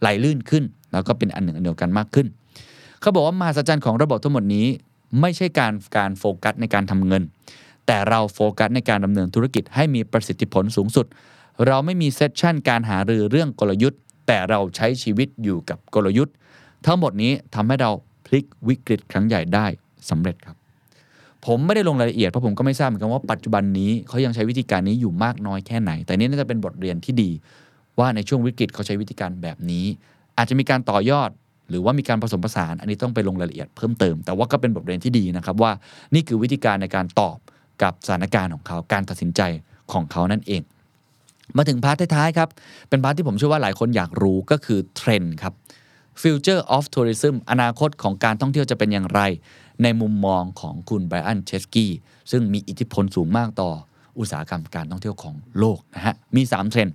[0.00, 2.26] ไหลลื่นขึ้น แล้วก็เป็นอันหนึ่งอันเดียวกันมากขึ้น
[3.00, 4.66] เขาบอกว่ามหัศจรรย์ของระบบทั้งหมดนี้
[5.20, 7.22] ไม่ใช่การการโฟกัสในการทำเงิน
[7.86, 11.06] แต่เราโฟกัสในการดำเนินธุรกิจให้มีประสิทธิผลสูงสุด
[11.66, 16.34] เราไม่มี session การหารือเรื่องกลยุทธ์ แต่เราใช้ชีวิตอยู่กับกลยุทธ์
[16.86, 17.90] ทั้งหมดนี้ทำให้เรา
[18.26, 19.66] พลิกวิกฤตครั้งใหญ่ได้
[20.10, 20.57] สำเร็จครับ
[21.48, 27.30] ผมไม่ได้ลงรายละเอียดเพราะผมก็ไม่ทราบเหมือนกันว่าปัจจุบันนี้เขายังใช้วิธีการนี้อยู่มากน้อยแค่ไหน แต่นี่น่าจะเป็นบทเรียนที่ดี
[27.98, 29.84] ว่าในช่วงวิกฤตเขาใช้วิธีการแบบนี้
[30.38, 31.30] อาจจะมีการต่อยอด
[31.70, 35.72] หรือว่ามีการผสมผสาน อันนี้ต้องไปลงรายละเอียดเพิ่มเติม แต่ว่าก็เป็นบทเรียนที่ดีนะครับว่า
[36.14, 37.36] นี่คือวิธีการในการตอบ
[37.82, 39.40] กับสถานการณ์ของเขาการตัดสินใจ
[39.92, 40.62] ของเขานั่นเอง
[41.56, 42.48] มาถึง part ท้ายๆครับ
[42.88, 45.54] เป็น part ที่ผมเชื่อว่าหลายคนอยากรู้ก็คือเทรนด์ครับ
[46.22, 49.20] Future of Tourism อนาคตของการท่องเที่ยวจะเป็นอย่างไร
[49.82, 51.92] ในมุมมองของคุณไบรอันเชสกี้
[52.30, 53.70] ซึ่งมีอิทธิพลสูงมากต่อ
[54.18, 56.94] อุตสาหกรรมการท่องเที่ยวของโลกนะฮะมี 3 เทรนด์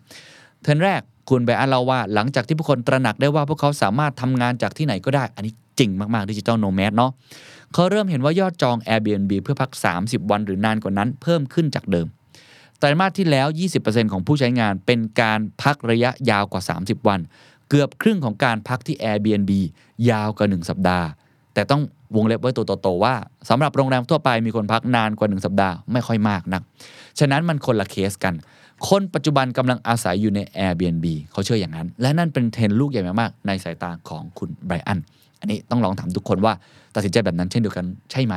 [0.61, 7.11] เทรนด์แรกคุณไบรอันเล่าว่า หลังจากที่ผู้คนตระหนักได้ว่าพวกเขาสามารถทำงานจากที่ไหนก็ได้ อันนี้จริงมากๆดิจิ t a ลโนแมดเนาะ
[7.73, 9.71] เขาเริ่มเห็นว่ายอดจอง Airbnb เพื่อพัก
[10.01, 12.07] 30 วันหรือนานกว่านั้นเพิ่มขึ้นจากเดิม
[12.79, 13.47] ไตรมาสที่แล้ว
[13.79, 17.19] 20%ของผู้ใช้งานเป็นการพักระยะยาวกว่า 30 วัน
[17.69, 19.51] เกือบครึ่งของการพักที่ Airbnb
[20.09, 21.07] ยาวกว่า 1 สัปดาห์
[21.53, 21.81] แต่ต้อง
[22.15, 23.15] วงเล็บไว้ตัวโตๆว่า
[23.49, 26.61] สำหรับโรงแรมทั่วไปมีคนพักนานกว่า 1 สัปดาห์ไม่ค่อยมากนัก
[27.19, 28.33] ฉะนั้นมันคนละเคสกัน
[28.89, 34.99] คนปัจจุบันกำลังอาศัยอยู่ใน Airbnb เขาเชื่ออย่างนั้น และนั่นเป็นเทรนด์ลูกใหญ่มากๆในสายตาของคุณไบรอัน
[35.39, 36.53] อันนี้ต้องลองถามทุกคนว่า
[36.95, 38.35] ตัดสินใจแบบนั้นเช่นเดียวกันใช่ไหม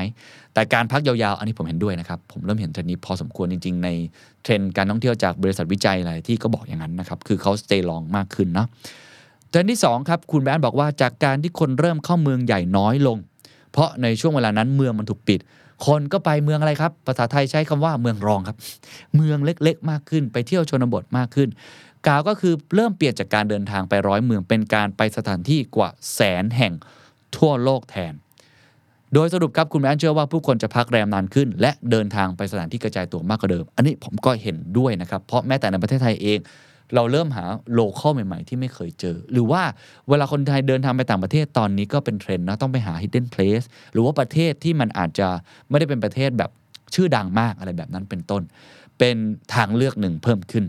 [0.55, 3.89] แต่การพักยาวๆ อันนี้ผมเห็นด้วยนะครับ ผมเริ่มเห็นเทรนด์นี้พอสมควรจริง ๆ ใน
[4.43, 8.67] เทรนด์การท่องเที่ยวจากบริษัทวิจัยอะไรที่ก็บอกอย่างนั้นนะครับ คือเขา stay long มากขึ้นเนาะ
[9.51, 13.19] เทรนด์ที่2ครับคุณไบรอันบอกว่าจากการที่คนเริ่มเข้าเมืองใหญ่น้อยลง
[13.73, 15.41] เพราะในช่วงเวลานั้นเมืองมันถูกปิด
[15.87, 18.57] คนก็ไปเมืองอะไรครับ ภาษาไทยใช้คำว่าเมืองรองครับ
[19.17, 21.49] เมืองเล็กๆ มากขึ้น ไปเที่ยวชนบทมากขึ้น
[22.07, 26.73] กล่าวก็คือเริ่มเปลี่ยนจากการเดินทางไปร้อยเมืองเป็นการไปสถานที่กว่าแสนแห่ง
[27.37, 28.15] ทั่วโลกแทน
[29.15, 36.39] โดยสรุปครับคุณแม่เชื่อว่าผู้คนจะพักแรมนานขึ้น และเดินทางไปสถานที่กระจายตัวมากกว่าเดิม อันนี้ผมก็เห็นด้วยนะครับ เพราะแม้แต่ในประเทศไทยเอง
[36.95, 39.63] เราเริ่มหาโลเคอลใหม่ ๆ ที่ไม่เคยเจอ หรือว่า
[40.09, 45.29] เวลาคนไทยเดินทางไปต่างประเทศตอนนี้ก็เป็นเทรนด์นะต้องไปหา hidden place หรือว่าประเทศที่มันอาจจะ
[45.69, 46.51] ไม่ได้เป็นประเทศแบบ
[46.95, 48.43] ชื่อดังมากอะไรแบบนั้นเป็นต้น
[48.99, 49.17] เป็น
[49.55, 50.65] ทางเลือกหนึ่งเพิ่มขึ้น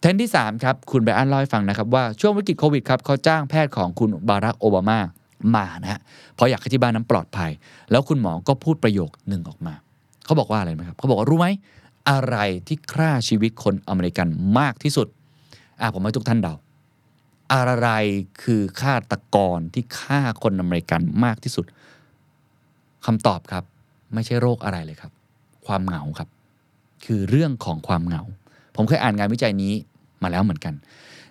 [0.00, 4.98] เทรนด์ที่ 3 ครับ คุณไบรอันเล่าให้ฟังนะครับ ว่าช่วงวิกฤตโควิดครับเขาจ้างแพทย์ของคุณบารักโอบามา
[5.54, 6.00] มานะฮะ
[6.34, 7.50] เพราะอยากให้ที่บ้านนั้นปลอดภัย
[7.90, 9.74] แล้วคุณหมอก็พูดประโยคหนึ่งออกมา
[10.24, 11.46] เขาบอกว่าอะไรไหมครับ เขาบอกว่ารู้ไหม
[12.10, 12.36] อะไร
[12.66, 14.28] ที่ฆ่าชีวิตคนอเมริกัน
[14.58, 15.06] มากที่สุด
[15.80, 16.54] อะผมให้ทุกท่านเดา
[17.54, 17.88] อะไร
[18.42, 21.66] คือฆาตกรที่ฆ่าคนอเมริกันมากที่สุด
[23.06, 23.64] คำตอบครับ
[24.14, 25.12] ไม่ใช่โรคอะไรเลยครับ
[25.66, 26.28] ความเหงาครับ
[27.04, 28.22] คือเรื่องของความเหงา
[28.76, 29.72] ผมเคยอ่านงานวิจัยนี้
[30.22, 30.74] มาแล้วเหมือนกัน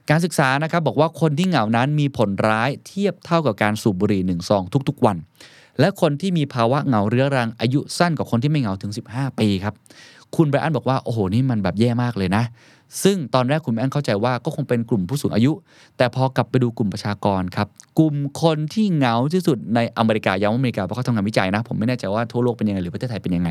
[0.09, 5.17] การศึกษานะครับบอกว่าคนที่เหงานั้นมีผลร้ายเทียบเท่ากับการสูบบุหรี่หนึ่งซองทุกๆวัน
[5.79, 9.75] และคนที่มีภาวะเหงาเรื้อรังอายุสั้นกว่าคนที่ไม่เหงาถึง 15 ปีครับ
[10.35, 12.43] คุณไบรอันบอกว่า โอ้โห นี่มันแบบแย่มากเลยนะ
[13.03, 15.51] ซึ่งตอนแรกคุณไบรอันเข้าใจว่าก็คงเป็นกลุ่มผู้สูงอายุ
[15.97, 17.67] แต่พอกลับไปดูกลุ่มประชากรครับ
[17.99, 23.49] กลุ่มคนที่เหงาที่สุดในอเมริกาย้ำว่าอเมริกาเพราะเขาทำงานวิจัยนะ ผมไม่แน่ใจว่าทั่วโลกเป็นยังไงหรือประเทศไทยเป็นยังไง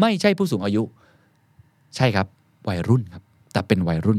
[0.00, 0.82] ไม่ใช่ผู้สูงอายุ
[1.96, 2.26] ใช่ครับ
[2.68, 3.22] วัยรุ่นครับ
[3.52, 4.18] แต่เป็นวัยรุ่น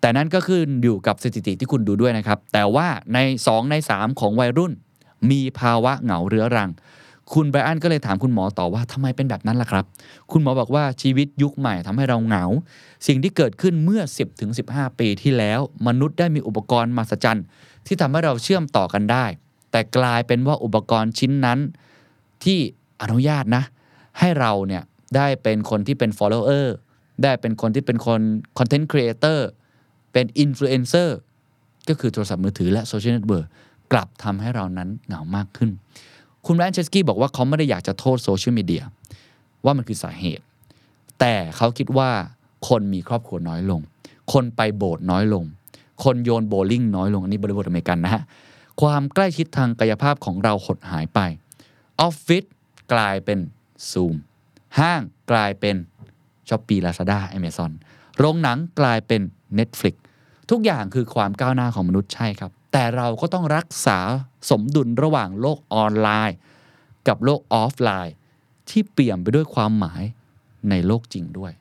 [0.00, 4.72] แต่นั่นก็คืออยู่กับสถิติที่คุณดูด้วยนะครับ แต่ว่าใน 2 ใน 3 ของวัยรุ่น
[5.30, 6.70] มีภาวะเหงาเรื้อรัง
[7.34, 9.84] คุณไบรอันก็เลยถามคุณหมอต่อว่าทำไมเป็นแบบนั้นล่ะครับ
[10.32, 12.44] คุณหมอบอกว่าชีวิตยุคใหม่ทำให้เราเหงา
[13.06, 17.44] สิ่งที่เกิดขึ้นเมื่อ 10ถึง15ปีที่แล้ว มนุษย์ได้มีอุปกรณ์มหัศจรรย์
[17.86, 19.24] ที่ทำให้เราเชื่อมต่อกันได้
[19.70, 21.58] แต่กลายเป็นว่าอุปกรณ์ชิ้นนั้น
[22.44, 22.58] ที่
[23.02, 23.62] อนุญาตนะ
[24.18, 24.82] ให้เราเนี่ย
[25.16, 26.66] ได้เป็นคนที่เป็น follower
[27.22, 28.20] ได้เป็นคนที่เป็นคน
[28.58, 29.38] content creator
[30.12, 31.08] เป็น influencer
[31.88, 33.46] ก็คือโทรศัพท์มือถือและโซเชียลเน็ตเวิร์ก
[33.92, 35.70] กลับทำให้เรานั้นเหงามากขึ้น
[36.46, 38.84] คุณไบรอันเชสกี้บอกว่าเขาไม่ได้อยากจะโทษโซเชียลมีเดีย
[39.64, 40.44] ว่ามันคือสาเหตุ
[41.20, 42.10] แต่เขาคิดว่า
[42.68, 43.80] คนมีครอบครัวน้อยลง
[44.32, 45.44] คนไปโบสถ์น้อยลง
[46.04, 48.22] คนโยนโบลิ่งน้อยลง อันนี้บริบทอเมริกันนะฮะ
[48.82, 51.20] ความใกล้ชิดทางกายภาพของเราหดหายไป
[52.00, 52.44] ออฟฟิศ
[52.92, 53.38] กลายเป็น
[53.90, 54.14] ซูม
[54.78, 55.76] ห้างกลายเป็น
[56.48, 57.70] ช้อปปี้ลาซาด้า a อ a z o n
[58.18, 59.20] โรงหนังกลายเป็น
[59.58, 59.94] Netflix
[60.50, 63.98] ทุกอย่างคือความก้าวหน้าของมนุษย์ใช่ครับ แต่เราก็ต้องรักษา
[64.50, 66.36] สมดุลระหว่างโลกออนไลน์
[67.08, 68.14] กับโลกออฟไลน์
[68.70, 70.02] ที่เปลี่ยนไปด้วยความหมาย
[70.70, 71.52] ในโลกจริงด้วย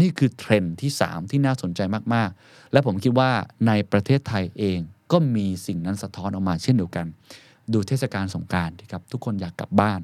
[0.00, 1.80] นี่คือเทรนด์ที่ 3 ที่น่าสนใจ
[2.14, 3.30] มาก ๆ และผมคิดว่า
[3.66, 4.78] ในประเทศไทยเอง
[5.12, 7.06] ก็มีสิ่งนั้นสะท้อนออกมาเช่นเดียวกัน
[7.72, 10.00] ดูเทศกาลสงการารครับทุกคนอยากกลับบ้าน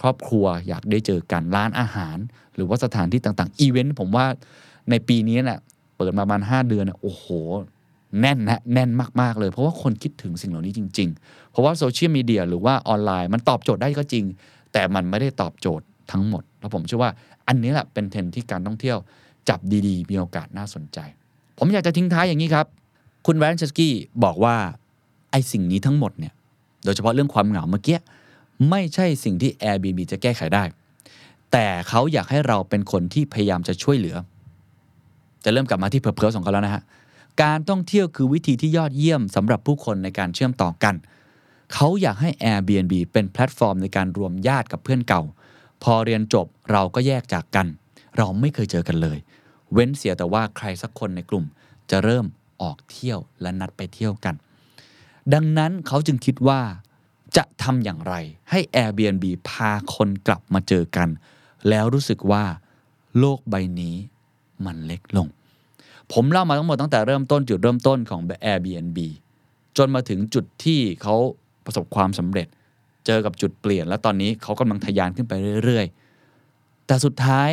[0.00, 2.16] ครอบครัวอยากได้เจอกันร้านอาหาร
[2.54, 4.26] หรือว่าสถานที่ต่างๆอีเวนต์ผมว่า
[4.90, 5.60] ในปีนี้เนี่ยะ
[5.96, 7.26] เปิดมาประมาณ 5 เดือนนะโอ้โห
[8.20, 8.90] แน่นนะแน่น
[9.20, 14.24] มาก ๆ เลย เพราะว่าคนคิดถึงสิ่งเหล่านี้จริง ๆ เพราะว่าโซเชียลมีเดียหรือว่าออนไลน์มันตอบโจทย์ได้ก็จริง
[14.72, 17.10] แต่มันไม่ได้ตอบโจทย์ทั้งหมด แล้วผมเชื่อว่า
[17.48, 18.98] อันนี้แหละเป็นเทรนด์ที่การท่องเที่ยว
[19.48, 20.98] จับดีๆ มีโอกาสน่าสนใจ
[21.58, 22.66] ผมอยากจะทิ้งท้ายอย่างนี้ครับ
[23.26, 23.94] คุณไบรอันเชสกี้
[24.24, 24.56] บอกว่า
[25.30, 26.32] ไอ้สิ่งนี้ทั้งหมดเนี่ย
[26.84, 27.98] โดยเฉพาะเรื่องความเหงาเมื่อกี้
[28.70, 30.64] ไม่ใช่สิ่งที่ Airbnb จะแก้ไขได้
[31.52, 34.16] แต่เขาอยากให้เราเป็นคนที่พยายามจะช่วยเหลือ
[35.44, 36.82] จะเริ่มกลับมาที่ purpose ของเขาแล้วนะฮะ
[37.42, 40.94] การท่องเที่ยวคือวิธีที่ยอดเยี่ยมสำหรับผู้คนในการเชื่อมต่อกัน
[41.72, 45.22] เขาอยากให้ Airbnb เป็นแพลตฟอร์มในการรวมญาติกับเพื่อนเก่า
[45.82, 47.66] พอเรียนจบเราก็แยกจากกัน
[48.16, 49.18] เราไม่เคยเจอกันเลย
[49.72, 51.44] เว้นเสียแต่ว่าใครสักคนในกลุ่ม
[51.90, 52.26] จะเริ่ม
[52.62, 54.34] ออกเที่ยวและนัดไปเที่ยวกัน
[55.34, 56.60] ดังนั้นเขาจึงคิดว่า
[57.36, 58.14] จะทำอย่างไร
[58.50, 61.08] ให้ Airbnb พาคนกลับมาเจอกัน
[61.68, 62.44] แล้วรู้สึกว่า
[63.18, 63.96] โลกใบนี้
[64.64, 65.28] มันเล็กลง
[66.12, 68.98] ผมเล่ามาทั้งหมดตั้งแต่เริ่มต้นจุดเริ่มต้นของ Airbnb
[69.76, 71.14] จนมาถึงจุดที่เขา
[71.64, 72.48] ประสบความสำเร็จ
[73.06, 75.32] เจอกับจุดเปลี่ยน และตอนนี้เขากำลังทะยานขึ้นไป
[75.64, 77.50] เรื่อยๆ แต่สุดท้าย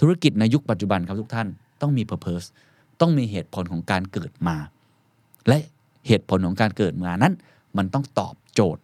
[0.00, 1.48] ธุรกิจในยุคปัจจุบันครับทุกท่าน
[1.80, 2.46] ต้องมี purpose
[3.00, 4.56] ต้องมีเหตุผลของการเกิดมา
[5.48, 5.58] และ
[6.06, 7.34] เหตุผลของการเกิดมานั้น
[7.76, 8.82] มันต้องตอบโจทย์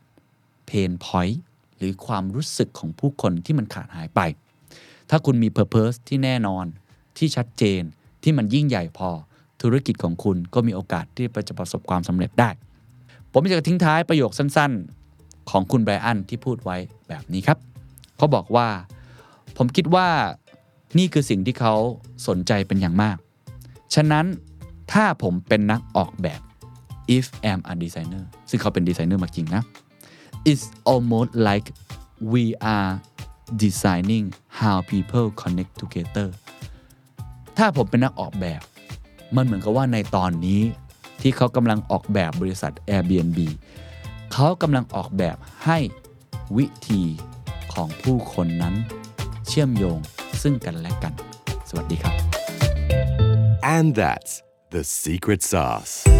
[0.66, 1.42] เพนพอยต์
[1.76, 4.20] หรือความรู้สึกของผู้คนที่มันขาดหายไป
[5.10, 6.64] ถ้าคุณมี Purpose ที่แน่นอน
[7.18, 7.82] ที่ชัดเจน
[8.22, 9.10] ที่มันยิ่งใหญ่พอ
[9.62, 12.50] ธุรกิจของคุณก็มีโอกาสที่จะประสบความสำเร็จได้
[13.32, 16.76] ผมอยากจะทิ้งท้ายประโยคสั้นๆ ของคุณไบรอันที่พูดไว้
[17.08, 17.58] แบบนี้ครับ
[18.16, 18.68] เขาบอกว่า
[19.56, 20.08] ผมคิดว่า
[20.98, 21.74] นี่คือสิ่งที่เขา
[22.28, 23.16] สนใจเป็นอย่างมาก
[23.94, 24.26] ฉะนั้น
[24.92, 26.40] ถ้าผมเป็นนักออกแบบ
[27.16, 29.62] if am a designer ซึ่งเขาเป็นดีไซเนอร์มาจริงนะ
[30.50, 31.66] it's almost like
[32.32, 32.44] we
[32.74, 32.92] are
[33.64, 34.24] designing
[34.60, 36.28] how people connect together
[37.58, 38.60] ถ้าผมเป็นนักออกแบบ
[39.36, 40.62] มันเหมือนกับว่าในตอนนี้
[41.20, 43.38] ที่เขากำลังออกแบบบริษัท Airbnb
[44.32, 45.78] เขากำลังออกแบบให้
[46.56, 47.02] วิธี
[47.74, 48.74] ของผู้คนนั้น
[49.46, 49.98] เชื่อมโยง
[50.42, 51.12] ซึ่งกันและกัน
[51.68, 52.14] สวัสดีครับ
[53.76, 54.32] And that's
[54.74, 56.19] the secret sauce.